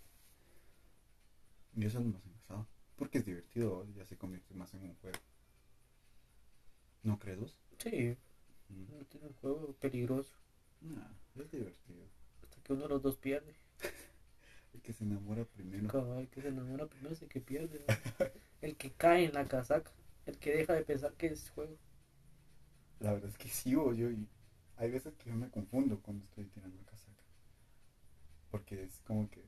Y 1.76 1.84
eso 1.84 1.98
es 1.98 2.04
lo 2.06 2.12
más 2.12 2.24
engraçado. 2.24 2.66
Porque 2.96 3.18
es 3.18 3.24
divertido, 3.26 3.86
ya 3.94 4.06
se 4.06 4.16
convierte 4.16 4.54
más 4.54 4.72
en 4.74 4.82
un 4.82 4.94
juego. 4.96 5.18
¿No 7.02 7.18
crees? 7.18 7.56
Sí, 7.78 8.16
Mm. 8.68 8.98
no 8.98 9.04
tiene 9.06 9.26
un 9.26 9.32
juego 9.34 9.72
peligroso. 9.80 10.32
Nah, 10.80 11.08
es 11.34 11.50
divertido. 11.50 12.04
Hasta 12.42 12.62
que 12.62 12.72
uno 12.72 12.82
de 12.82 12.88
los 12.88 13.02
dos 13.02 13.16
pierde. 13.18 13.54
El 14.74 14.80
que 14.82 14.92
se 14.92 15.02
enamora 15.04 15.44
primero. 15.44 15.88
Cabal, 15.88 16.28
que 16.28 16.40
se 16.42 16.48
enamora 16.48 16.86
primero 16.86 17.12
es 17.12 17.22
el 17.22 17.28
que 17.28 17.40
pierde. 17.40 17.84
¿no? 17.88 18.26
El 18.62 18.76
que 18.76 18.92
cae 18.92 19.24
en 19.24 19.34
la 19.34 19.44
casaca. 19.46 19.90
El 20.26 20.38
que 20.38 20.52
deja 20.54 20.74
de 20.74 20.84
pensar 20.84 21.12
que 21.14 21.26
es 21.26 21.50
juego. 21.50 21.76
La 23.00 23.12
verdad 23.12 23.30
es 23.30 23.38
que 23.38 23.48
sí, 23.48 23.70
yo. 23.70 23.92
y 23.92 24.28
hay 24.76 24.90
veces 24.90 25.14
que 25.16 25.30
yo 25.30 25.36
me 25.36 25.50
confundo 25.50 26.00
cuando 26.00 26.24
estoy 26.26 26.44
tirando 26.46 26.82
casaca. 26.84 27.24
Porque 28.50 28.84
es 28.84 29.00
como 29.06 29.28
que. 29.30 29.42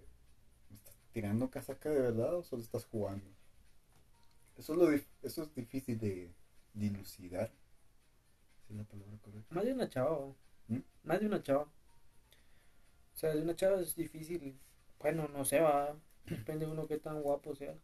¿Estás 0.75 0.97
tirando 1.13 1.51
casaca 1.51 1.91
de 1.91 2.01
verdad 2.01 2.35
o 2.35 2.43
solo 2.43 2.63
estás 2.63 2.85
jugando? 2.87 3.27
Eso 4.57 4.73
es, 4.73 4.79
lo 4.79 4.91
eso 5.29 5.43
es 5.43 5.55
difícil 5.55 5.99
de 5.99 6.33
dilucidar. 6.75 7.51
¿Sí 8.67 8.73
es 8.73 8.77
la 8.79 8.85
palabra 8.85 9.17
correcta? 9.23 9.55
Más 9.55 9.65
de 9.65 9.73
una 9.73 9.89
chava. 9.89 10.11
¿no? 10.11 10.37
¿Mm? 10.69 10.81
Más 11.05 11.21
de 11.21 11.27
una 11.27 11.43
chava. 11.43 11.63
O 11.65 13.17
sea, 13.17 13.35
de 13.35 13.43
una 13.43 13.55
chava 13.57 13.81
es 13.81 13.95
difícil. 13.95 14.59
Bueno, 14.99 15.29
no 15.29 15.45
sé, 15.45 15.61
va. 15.61 15.97
Depende 16.27 16.67
de 16.67 16.73
uno 16.73 16.87
qué 16.87 16.99
tan 16.99 17.21
guapo 17.23 17.55
sea. 17.55 17.75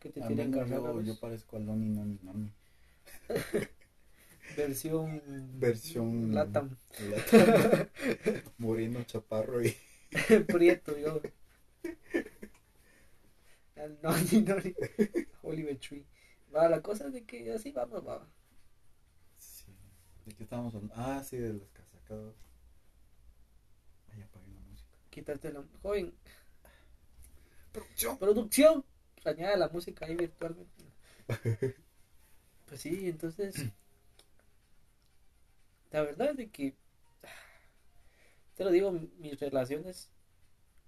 Que 0.00 0.10
te 0.10 0.20
tienen 0.22 0.52
casaca. 0.52 0.76
yo, 0.76 1.02
yo 1.02 1.18
parezco 1.20 1.56
a 1.56 1.60
Loni 1.60 1.88
Noni 1.90 2.18
Noni. 2.22 2.52
Versión. 4.56 5.20
Versión- 5.60 6.32
Latam. 6.34 6.76
Moreno, 8.58 9.02
chaparro 9.04 9.62
y. 9.62 9.76
Prieto, 10.46 10.96
yo. 10.96 11.20
Al 13.76 13.98
Noni, 14.02 14.42
Noni. 14.42 14.74
Oliver 15.42 15.78
Tree. 15.78 16.04
Va, 16.54 16.68
la 16.68 16.82
cosa 16.82 17.06
es 17.06 17.12
de 17.12 17.24
que 17.24 17.52
así 17.52 17.72
vamos, 17.72 18.06
va. 18.06 18.26
Sí. 19.36 19.74
¿De 20.26 20.34
qué 20.34 20.42
estábamos 20.44 20.74
hablando? 20.74 20.94
Ah, 20.96 21.22
sí, 21.24 21.36
de 21.36 21.54
las 21.54 21.70
casacas. 21.70 22.34
Ay, 24.12 24.22
apagué 24.22 24.48
la 24.52 24.60
música. 24.62 24.98
Quitarte 25.10 25.52
la. 25.52 25.64
Joven, 25.82 26.14
Producción. 27.72 28.18
producción. 28.18 28.84
Añade 29.24 29.56
la 29.56 29.68
música 29.68 30.06
ahí 30.06 30.16
virtualmente. 30.16 30.84
Pues 32.66 32.82
sí, 32.82 33.08
entonces. 33.08 33.54
La 35.90 36.02
verdad 36.02 36.30
es 36.30 36.36
de 36.36 36.50
que. 36.50 36.76
Te 38.56 38.64
lo 38.64 38.70
digo, 38.70 38.92
mis 38.92 39.40
relaciones. 39.40 40.10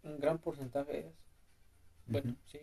Un 0.03 0.19
gran 0.21 0.39
porcentaje 0.39 0.93
de 0.93 0.99
ellas. 1.01 1.15
Bueno, 2.07 2.37
sí. 2.47 2.61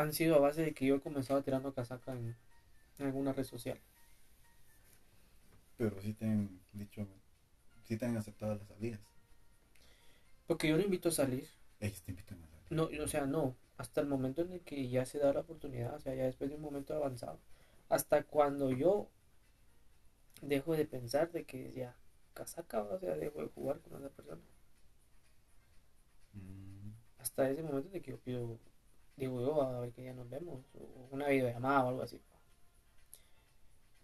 Han 0.00 0.12
sido 0.12 0.34
a 0.34 0.40
base 0.40 0.62
de 0.62 0.74
que 0.74 0.84
yo 0.86 0.96
he 0.96 1.00
comenzado 1.00 1.44
tirando 1.44 1.72
casaca 1.72 2.12
en, 2.12 2.34
en 2.98 3.06
alguna 3.06 3.32
red 3.32 3.44
social. 3.44 3.78
Pero 5.76 6.00
sí 6.00 6.12
te 6.14 6.26
han 6.26 6.60
dicho, 6.72 7.08
sí 7.84 7.96
te 7.96 8.06
han 8.06 8.16
aceptado 8.16 8.54
las 8.54 8.68
salidas. 8.68 9.00
Porque 10.46 10.68
yo 10.68 10.76
no 10.76 10.82
invito 10.82 11.08
a 11.08 11.12
salir. 11.12 11.48
Ellos 11.80 12.00
te 12.02 12.12
invitan 12.12 12.38
a 12.44 12.48
salir. 12.48 12.70
No, 12.70 12.88
o 13.04 13.08
sea, 13.08 13.26
no. 13.26 13.54
Hasta 13.76 14.00
el 14.00 14.06
momento 14.06 14.40
en 14.42 14.52
el 14.52 14.60
que 14.62 14.88
ya 14.88 15.04
se 15.04 15.18
da 15.18 15.32
la 15.32 15.40
oportunidad, 15.40 15.94
o 15.94 16.00
sea, 16.00 16.14
ya 16.14 16.24
después 16.24 16.48
de 16.50 16.56
un 16.56 16.62
momento 16.62 16.94
avanzado. 16.94 17.38
Hasta 17.90 18.22
cuando 18.24 18.70
yo 18.70 19.08
dejo 20.42 20.76
de 20.76 20.84
pensar 20.84 21.32
de 21.32 21.44
que 21.46 21.72
ya 21.72 21.96
casaca, 22.34 22.82
o 22.82 22.98
sea, 22.98 23.16
dejo 23.16 23.40
de 23.40 23.48
jugar 23.48 23.80
con 23.80 23.96
esa 23.98 24.10
persona. 24.10 24.42
Mm, 26.36 26.90
Hasta 27.18 27.48
ese 27.48 27.62
momento 27.62 27.88
de 27.90 28.02
que 28.02 28.10
yo 28.10 28.18
pido, 28.18 28.58
digo 29.16 29.40
yo, 29.40 29.62
a 29.62 29.80
ver 29.80 29.92
que 29.92 30.04
ya 30.04 30.12
nos 30.14 30.28
vemos, 30.30 30.64
o 30.74 31.08
una 31.10 31.28
videollamada 31.28 31.84
o 31.84 31.88
algo 31.88 32.02
así. 32.02 32.20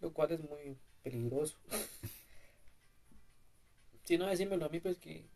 Lo 0.01 0.13
cual 0.13 0.33
es 0.33 0.41
muy 0.41 0.77
peligroso. 1.03 1.57
si 4.05 4.19
no 4.19 4.27
decímelo 4.27 4.67
a 4.67 4.69
mí, 4.69 4.81
pues 4.81 4.99
que 4.99 5.27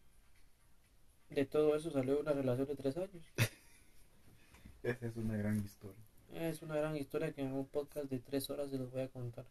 de 1.31 1.45
todo 1.47 1.75
eso 1.77 1.91
salió 1.91 2.21
una 2.21 2.33
relación 2.33 2.67
de 2.69 2.77
tres 2.77 2.97
años. 2.97 3.25
Esa 4.83 5.07
es 5.07 5.17
una 5.17 5.37
gran 5.37 5.59
historia. 5.59 6.03
Es 6.33 6.63
una 6.63 6.77
gran 6.77 6.97
historia 6.97 7.33
que 7.33 7.43
en 7.43 7.53
un 7.53 7.67
podcast 7.67 8.09
de 8.11 8.19
tres 8.21 8.49
horas 8.51 8.71
se 8.71 8.79
los 8.79 8.91
voy 8.91 9.03
a 9.03 9.09
contar. 9.09 9.47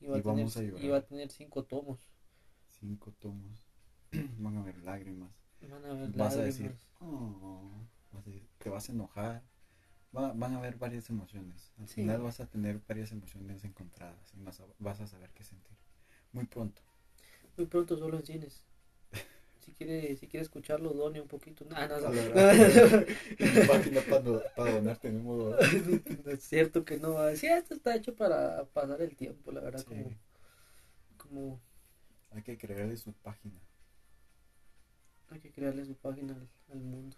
Y 0.00 0.06
va, 0.06 0.16
Y 0.16 0.20
a, 0.20 0.22
tener, 0.22 0.36
vamos 0.36 0.56
a 0.56 0.62
llorar. 0.62 0.84
y 0.84 0.88
va 0.88 0.96
a 0.98 1.02
tener 1.02 1.30
cinco 1.30 1.64
tomos. 1.64 1.98
Cinco 2.80 3.12
tomos. 3.18 3.66
Van 4.38 4.56
a 4.56 4.60
haber 4.60 4.78
lágrimas. 4.78 5.30
Van 5.68 5.84
a 5.84 5.92
ver 5.94 6.08
Vas 6.10 6.34
a 6.34 6.36
lágrimas. 6.36 6.44
decir, 6.58 6.76
"Oh", 7.00 7.70
te 8.58 8.68
vas 8.70 8.88
a 8.88 8.92
enojar. 8.92 9.42
Va- 10.16 10.32
van 10.32 10.54
a 10.54 10.58
haber 10.58 10.76
varias 10.76 11.10
emociones. 11.10 11.72
Al 11.78 11.88
Sí. 11.88 11.94
final 11.96 12.22
vas 12.22 12.40
a 12.40 12.46
tener 12.46 12.80
varias 12.88 13.12
emociones 13.12 13.64
encontradas 13.64 14.32
y 14.34 14.42
vas 14.42 14.60
a, 14.60 14.64
vas 14.78 15.00
a 15.00 15.06
saber 15.06 15.30
qué 15.34 15.44
sentir. 15.44 15.76
Muy 16.32 16.46
pronto. 16.46 16.80
Muy 17.56 17.66
pronto 17.66 17.96
solo 17.98 18.16
en 18.18 18.24
cines. 18.26 18.64
Si 19.66 19.72
quiere, 19.72 20.16
si 20.16 20.28
quiere 20.28 20.44
escucharlo, 20.44 20.90
done 20.94 21.20
un 21.20 21.26
poquito. 21.26 21.64
Nah, 21.64 21.88
no, 21.88 21.98
no. 22.00 23.66
página 23.66 24.00
para, 24.02 24.54
para 24.54 24.70
donar 24.72 24.96
tenemos. 24.98 25.56
Es 26.26 26.44
cierto 26.44 26.84
que 26.84 26.98
no. 26.98 27.16
Sí, 27.34 27.48
esto 27.48 27.74
está 27.74 27.96
hecho 27.96 28.14
para 28.14 28.64
pasar 28.66 29.02
el 29.02 29.16
tiempo, 29.16 29.50
la 29.50 29.60
verdad. 29.60 29.80
Sí. 29.80 29.86
Como, 29.86 30.14
como 31.16 31.60
Hay 32.30 32.42
que 32.42 32.56
crearle 32.56 32.96
su 32.96 33.12
página. 33.12 33.60
hay 35.30 35.40
que 35.40 35.50
crearle 35.50 35.84
su 35.84 35.96
página 35.96 36.34
al, 36.34 36.48
al 36.72 36.78
mundo. 36.84 37.16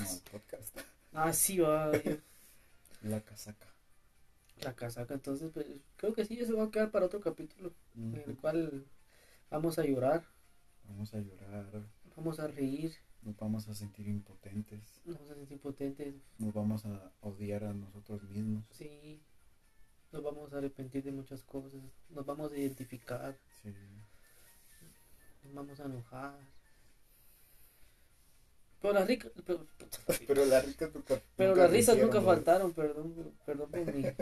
No, 0.00 0.10
el 0.10 0.20
podcast. 0.30 0.78
Ah, 1.12 1.32
sí, 1.32 1.58
va. 1.58 1.90
La 3.02 3.20
casaca. 3.20 3.66
La 4.62 4.74
casaca, 4.74 5.14
entonces, 5.14 5.50
pues, 5.52 5.66
creo 5.96 6.12
que 6.14 6.24
sí, 6.24 6.38
eso 6.40 6.56
va 6.56 6.64
a 6.64 6.70
quedar 6.70 6.90
para 6.90 7.06
otro 7.06 7.20
capítulo. 7.20 7.72
En 7.96 8.14
el 8.26 8.36
cual 8.36 8.84
vamos 9.50 9.78
a 9.78 9.84
llorar, 9.84 10.24
Vamos 10.88 11.14
a 11.14 11.20
llorar. 11.20 11.66
vamos 12.16 12.40
a 12.40 12.48
reír, 12.48 12.92
Nos 13.22 13.36
vamos 13.36 13.68
a 13.68 13.74
sentir 13.74 14.08
impotentes. 14.08 15.00
Nos 15.04 15.16
vamos 15.16 15.30
a 15.30 15.34
sentir 15.36 15.60
potentes. 15.60 16.14
Nos 16.38 16.52
vamos 16.54 16.84
a 16.86 17.12
odiar 17.20 17.64
a 17.64 17.72
nosotros 17.72 18.22
mismos. 18.24 18.64
Sí. 18.72 19.20
Nos 20.10 20.22
vamos 20.22 20.52
a 20.52 20.58
arrepentir 20.58 21.04
de 21.04 21.12
muchas 21.12 21.42
cosas. 21.44 21.80
Nos 22.08 22.24
vamos 22.26 22.50
a 22.50 22.56
identificar. 22.56 23.38
Sí. 23.62 23.72
Nos 25.44 25.54
vamos 25.54 25.78
a 25.78 25.84
enojar. 25.84 26.38
Pero 28.80 28.94
las 28.94 29.06
ricas. 29.06 29.30
Pero, 29.44 29.66
Pero 30.26 30.44
las 30.46 30.64
risas 30.64 30.94
nunca. 30.94 31.20
pero 31.36 31.50
nunca 31.50 31.62
las 31.62 31.70
risas 31.72 31.98
nunca 31.98 32.20
¿no? 32.20 32.26
faltaron. 32.26 32.72
Perdón, 32.72 33.32
perdón 33.44 33.70
por 33.70 33.94
mi. 33.94 34.04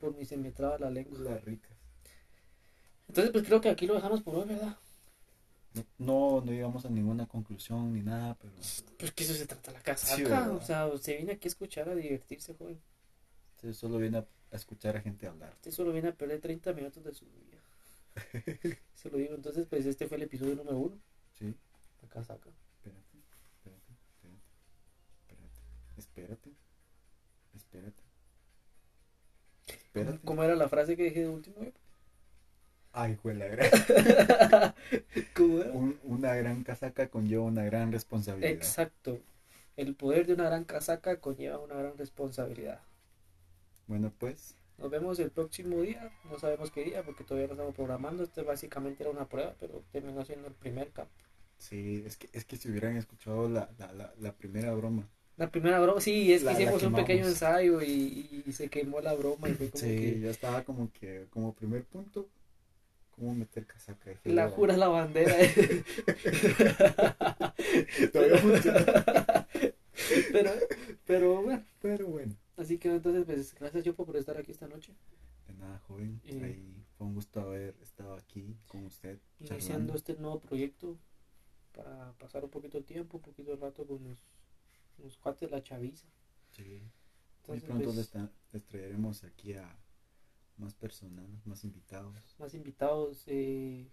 Por 0.00 0.16
mi 0.16 0.24
se 0.24 0.36
me 0.36 0.50
traba 0.50 0.76
la 0.80 0.90
lengua. 0.90 1.16
Las 1.20 1.44
ricas. 1.44 1.70
Entonces, 3.06 3.30
pues 3.30 3.44
creo 3.46 3.60
que 3.60 3.68
aquí 3.68 3.86
lo 3.86 3.94
dejamos 3.94 4.20
por 4.22 4.34
hoy, 4.34 4.48
¿verdad? 4.48 4.76
No, 5.96 6.40
no 6.44 6.50
llegamos 6.50 6.84
a 6.84 6.90
ninguna 6.90 7.26
conclusión 7.28 7.92
ni 7.94 8.00
nada, 8.02 8.36
pero 8.40 8.52
Pues 8.98 9.12
que 9.12 9.22
eso 9.22 9.32
se 9.34 9.46
trata 9.46 9.70
la 9.70 9.80
casa. 9.80 10.16
Sí, 10.16 10.24
o 10.24 10.60
sea, 10.60 10.90
se 11.00 11.16
viene 11.16 11.32
aquí 11.34 11.46
a 11.46 11.50
escuchar, 11.50 11.88
a 11.88 11.94
divertirse, 11.94 12.54
joven. 12.54 12.80
usted 13.56 13.72
solo 13.74 13.98
viene 13.98 14.18
a, 14.18 14.26
a 14.50 14.56
escuchar 14.56 14.96
a 14.96 15.00
gente 15.00 15.28
hablar. 15.28 15.52
Usted 15.52 15.70
solo 15.70 15.92
viene 15.92 16.08
a 16.08 16.12
perder 16.12 16.40
30 16.40 16.72
minutos 16.72 17.04
de 17.04 17.14
su 17.14 17.24
vida. 17.26 17.60
Se 18.96 19.08
lo 19.08 19.18
digo. 19.18 19.34
Entonces, 19.36 19.66
pues 19.70 19.86
este 19.86 20.08
fue 20.08 20.16
el 20.16 20.24
episodio 20.24 20.56
número 20.56 20.78
uno. 20.78 20.98
Sí, 21.38 21.54
La 22.02 22.08
casaca. 22.08 22.50
Espérate, 26.02 26.50
espérate, 27.54 28.02
espérate. 29.66 30.20
¿Cómo 30.24 30.42
era 30.44 30.56
la 30.56 30.68
frase 30.68 30.96
que 30.96 31.04
dije 31.04 31.20
de 31.20 31.28
último? 31.28 31.56
Ay, 32.92 33.16
fue 33.16 33.34
la 33.34 33.46
gran. 33.46 33.70
¿Cómo 35.34 35.60
era? 35.60 35.72
Un- 35.72 35.98
una 36.04 36.34
gran 36.36 36.62
casaca 36.62 37.08
conlleva 37.10 37.42
una 37.44 37.64
gran 37.64 37.90
responsabilidad. 37.92 38.68
Exacto. 38.68 39.24
El 39.76 39.96
poder 39.96 40.26
de 40.26 40.34
una 40.34 40.44
gran 40.44 40.64
casaca 40.64 41.18
conlleva 41.20 41.58
una 41.58 41.76
gran 41.76 41.96
responsabilidad. 41.98 42.82
Bueno, 43.86 44.12
pues, 44.18 44.56
Nos 44.76 44.90
vemos 44.90 45.18
el 45.18 45.30
próximo 45.30 45.80
día. 45.80 46.12
No 46.24 46.38
sabemos 46.38 46.70
qué 46.70 46.84
día 46.84 47.02
porque 47.02 47.24
todavía 47.24 47.46
no 47.46 47.54
estamos 47.54 47.74
programando. 47.74 48.22
Este 48.22 48.42
básicamente 48.42 49.02
era 49.02 49.10
una 49.10 49.26
prueba, 49.26 49.56
pero 49.58 49.82
terminó 49.90 50.26
siendo 50.26 50.48
el 50.48 50.54
primer 50.54 50.92
cap. 50.92 51.08
sí, 51.56 52.02
es 52.06 52.16
que, 52.18 52.28
es 52.32 52.44
que 52.44 52.56
si 52.56 52.70
hubieran 52.70 52.96
escuchado 52.96 53.48
la, 53.48 53.70
la, 53.78 53.92
la, 53.92 54.14
la 54.18 54.36
primera 54.36 54.72
broma. 54.74 55.08
La 55.36 55.50
primera 55.50 55.80
broma, 55.80 56.00
sí, 56.00 56.32
es 56.32 56.40
que 56.40 56.46
La- 56.46 56.52
la 56.52 56.60
hicimos 56.62 56.82
un 56.82 56.94
pequeño 56.94 57.26
ensayo 57.26 57.82
y, 57.82 58.42
y 58.46 58.52
se 58.52 58.68
quemó 58.68 59.00
la 59.00 59.14
broma 59.14 59.48
y 59.48 59.54
fue 59.54 59.70
como 59.70 59.82
Sí, 59.82 59.88
que 59.96 60.20
ya 60.20 60.30
estaba 60.30 60.62
como 60.62 60.92
que, 60.92 61.26
como 61.30 61.54
primer 61.54 61.84
punto, 61.84 62.28
cómo 63.10 63.34
meter 63.34 63.66
casaca. 63.66 64.10
Dije, 64.10 64.28
la 64.30 64.44
"Bueno, 64.44 64.56
jura 64.56 64.76
la 64.76 64.88
bandera. 64.88 65.34
Todavía 68.12 68.38
funciona. 68.38 69.46
pero, 70.32 70.50
pero 71.06 71.42
bueno, 71.42 71.64
Pero 71.80 72.06
bueno, 72.08 72.34
así 72.56 72.78
que 72.78 72.88
entonces 72.90 73.24
pues 73.24 73.54
gracias 73.58 73.84
Yopo 73.84 74.04
por 74.04 74.16
estar 74.16 74.36
aquí 74.36 74.52
esta 74.52 74.68
noche, 74.68 74.92
de 75.48 75.54
nada, 75.54 75.78
joven. 75.88 76.20
Y- 76.24 76.42
Ahí 76.42 76.84
fue 76.98 77.06
un 77.06 77.14
gusto 77.14 77.40
haber 77.40 77.74
estado 77.82 78.14
aquí 78.14 78.54
con 78.68 78.84
usted. 78.86 79.18
iniciando 79.40 79.66
charlando. 79.68 79.94
este 79.94 80.14
nuevo 80.16 80.40
proyecto 80.40 80.98
para 81.74 82.12
pasar 82.18 82.44
un 82.44 82.50
poquito 82.50 82.76
de 82.78 82.84
tiempo, 82.84 83.16
un 83.16 83.22
poquito 83.22 83.50
de 83.52 83.56
rato 83.56 83.86
con 83.86 84.02
los, 84.04 84.18
los 85.02 85.18
cuates 85.18 85.50
la 85.50 85.62
chaviza. 85.62 86.06
Sí. 86.50 86.82
Muy 87.46 87.60
Entonces, 87.60 87.64
pronto 87.66 87.92
pues, 87.92 87.96
les, 87.96 88.12
tra- 88.12 88.30
les 88.52 88.64
traeremos 88.66 89.22
aquí 89.24 89.54
a 89.54 89.78
más 90.56 90.74
personas, 90.74 91.26
más 91.46 91.64
invitados. 91.64 92.38
más 92.38 92.54
invitados, 92.54 93.24
eh, 93.26 93.88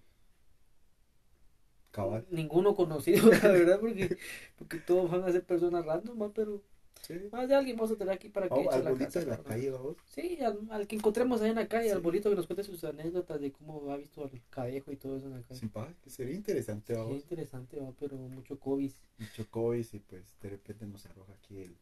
Cabal. 1.91 2.25
ninguno 2.29 2.75
conocido, 2.75 3.29
la 3.43 3.49
verdad, 3.51 3.79
porque, 3.79 4.17
porque 4.57 4.77
todos 4.79 5.09
van 5.11 5.23
a 5.23 5.31
ser 5.31 5.45
personas 5.45 5.85
random, 5.85 6.21
¿va? 6.21 6.33
pero 6.33 6.63
Sí. 7.01 7.15
más 7.31 7.47
de 7.49 7.55
alguien 7.55 7.75
vamos 7.77 7.91
a 7.91 7.95
tener 7.97 8.13
aquí 8.13 8.29
para 8.29 8.47
que 8.47 8.53
Oh, 8.55 8.69
al 8.71 8.83
la 8.83 8.91
bolito 8.91 9.19
de 9.19 9.25
la 9.25 9.37
calle, 9.43 9.71
vamos. 9.71 9.95
Sí, 10.05 10.37
al, 10.41 10.59
al 10.69 10.85
que 10.87 10.95
encontremos 10.95 11.41
ahí 11.41 11.49
en 11.49 11.55
la 11.55 11.67
calle, 11.67 11.85
Sí. 11.85 11.91
al 11.91 12.01
bolito 12.01 12.29
que 12.29 12.35
nos 12.35 12.45
cuente 12.45 12.63
sus 12.63 12.83
anécdotas 12.83 13.39
de 13.41 13.51
cómo 13.51 13.91
ha 13.91 13.97
visto 13.97 14.23
al 14.23 14.31
cadejo 14.49 14.91
y 14.91 14.97
todo 14.97 15.17
eso 15.17 15.27
en 15.27 15.33
la 15.33 15.41
calle. 15.41 15.61
Que 16.03 16.09
sería 16.09 16.35
interesante, 16.35 16.93
vamos. 16.93 17.15
interesante, 17.15 17.79
va, 17.79 17.91
pero 17.99 18.15
mucho 18.17 18.59
COVID. 18.59 18.91
Mucho 19.17 19.49
COVID 19.49 19.85
y 19.93 19.99
pues 19.99 20.23
de 20.41 20.49
repente 20.49 20.85
nos 20.85 21.05
arroja 21.05 21.33
aquí 21.33 21.59
el, 21.59 21.75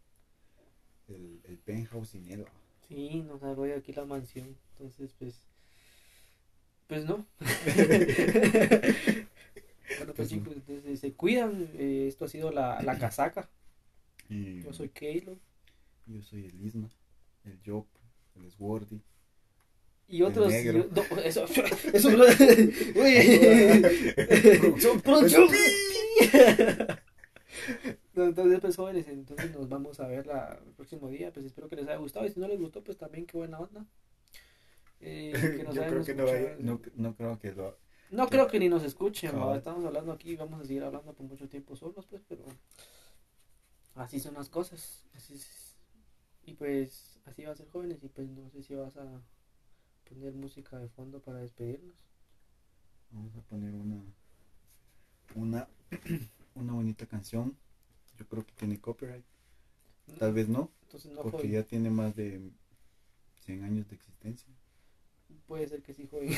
el, 1.09 1.41
el 1.45 1.57
penthouse 1.57 2.09
sin 2.09 2.29
él. 2.31 2.45
Sí, 2.87 3.21
nos 3.27 3.43
arrolla 3.43 3.75
aquí 3.77 3.91
la 3.93 4.05
mansión. 4.05 4.55
Entonces, 4.73 5.13
pues. 5.19 5.41
Pues 6.87 7.03
no. 7.05 7.25
bueno, 9.97 10.13
pues 10.15 10.15
Pues 10.15 10.29
chicos, 10.29 10.53
entonces, 10.55 10.99
se 10.99 11.13
cuidan. 11.13 11.69
eh, 11.73 12.05
esto 12.07 12.25
ha 12.25 12.27
sido 12.29 12.51
la, 12.51 12.81
la 12.81 12.97
casaca. 12.97 13.49
Y 14.29 14.61
Yo 14.63 14.73
soy 14.73 14.89
Keilo. 14.89 15.37
yo 16.05 16.21
soy 16.21 16.45
el 16.45 16.65
Isma, 16.65 16.89
el 17.45 17.59
Job, 17.65 17.85
el 18.35 18.51
Swordy. 18.51 19.01
Y 20.09 20.21
otros. 20.21 20.49
negro. 20.49 20.89
yo- 20.93 21.03
no, 21.15 21.21
eso, 21.21 21.45
eso. 21.93 22.09
Producción. 22.09 25.01
Producción. 25.01 25.47
Entonces, 28.15 28.59
pues 28.59 28.75
jóvenes, 28.75 29.07
entonces 29.07 29.51
nos 29.55 29.69
vamos 29.69 29.99
a 29.99 30.07
ver 30.07 30.25
la, 30.27 30.59
el 30.65 30.73
próximo 30.73 31.09
día. 31.09 31.31
Pues 31.31 31.45
espero 31.45 31.67
que 31.67 31.75
les 31.75 31.87
haya 31.87 31.97
gustado. 31.97 32.25
Y 32.25 32.29
si 32.31 32.39
no 32.39 32.47
les 32.47 32.59
gustó, 32.59 32.83
pues 32.83 32.97
también 32.97 33.25
qué 33.25 33.37
buena 33.37 33.59
onda. 33.59 33.85
Eh, 34.99 35.31
que 35.57 35.63
nos 35.63 35.75
Yo 35.75 35.85
creo 35.85 36.03
que 36.05 36.15
no, 36.15 36.25
vaya- 36.25 36.55
no, 36.59 36.81
no 36.95 37.15
creo 37.15 37.39
que 37.39 37.51
lo... 37.51 37.77
No 38.09 38.27
creo 38.29 38.47
que 38.47 38.57
ni 38.59 38.69
nos 38.69 38.83
escuchen, 38.83 39.31
estamos 39.57 39.83
hablando 39.83 40.13
aquí, 40.13 40.37
vamos 40.37 40.61
a 40.61 40.65
seguir 40.65 40.81
hablando 40.83 41.13
por 41.13 41.25
mucho 41.27 41.49
tiempo 41.49 41.75
solos, 41.75 42.05
pues, 42.09 42.21
pero 42.29 42.45
así 43.97 44.19
son 44.19 44.35
las 44.35 44.49
cosas. 44.49 45.05
Así 45.15 45.33
es. 45.35 45.75
Y 46.45 46.53
pues 46.53 47.19
así 47.25 47.43
va 47.43 47.51
a 47.51 47.55
ser 47.55 47.69
jóvenes 47.69 48.03
y 48.03 48.09
pues 48.09 48.29
no 48.29 48.49
sé 48.49 48.63
si 48.63 48.73
vas 48.75 48.95
a 48.97 49.21
poner 50.09 50.33
música 50.33 50.77
de 50.79 50.87
fondo 50.89 51.21
para 51.21 51.39
despedirnos. 51.39 51.95
Vamos 53.11 53.35
a 53.35 53.41
poner 53.41 53.73
una 53.73 54.01
una 55.35 55.67
una 56.55 56.73
bonita 56.73 57.05
canción. 57.05 57.57
Yo 58.17 58.27
creo 58.27 58.45
que 58.45 58.53
tiene 58.53 58.79
copyright. 58.79 59.25
Tal 60.19 60.33
vez 60.33 60.47
no, 60.47 60.71
Entonces 60.83 61.11
no, 61.11 61.21
porque 61.21 61.47
joven. 61.47 61.51
ya 61.51 61.63
tiene 61.63 61.89
más 61.89 62.15
de 62.15 62.51
100 63.41 63.63
años 63.63 63.87
de 63.89 63.95
existencia. 63.95 64.53
Puede 65.47 65.67
ser 65.67 65.81
que 65.83 65.93
sí, 65.93 66.07
joven. 66.07 66.31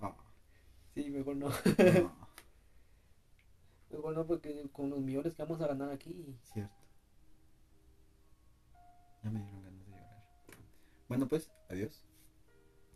Ah, 0.00 0.16
sí, 0.94 1.10
mejor 1.10 1.36
no. 1.36 1.48
ah, 1.48 2.28
Mejor 3.90 4.14
no 4.14 4.26
porque 4.26 4.68
con 4.72 4.90
los 4.90 5.00
millones 5.00 5.34
que 5.34 5.42
vamos 5.42 5.60
a 5.60 5.66
ganar 5.66 5.90
aquí. 5.90 6.38
cierto. 6.42 6.79
Ya 9.22 9.30
me 9.30 9.40
dieron 9.40 9.62
ganas 9.62 9.86
de 9.86 9.92
llorar. 9.92 10.24
Bueno, 11.08 11.28
pues, 11.28 11.50
adiós. 11.68 12.04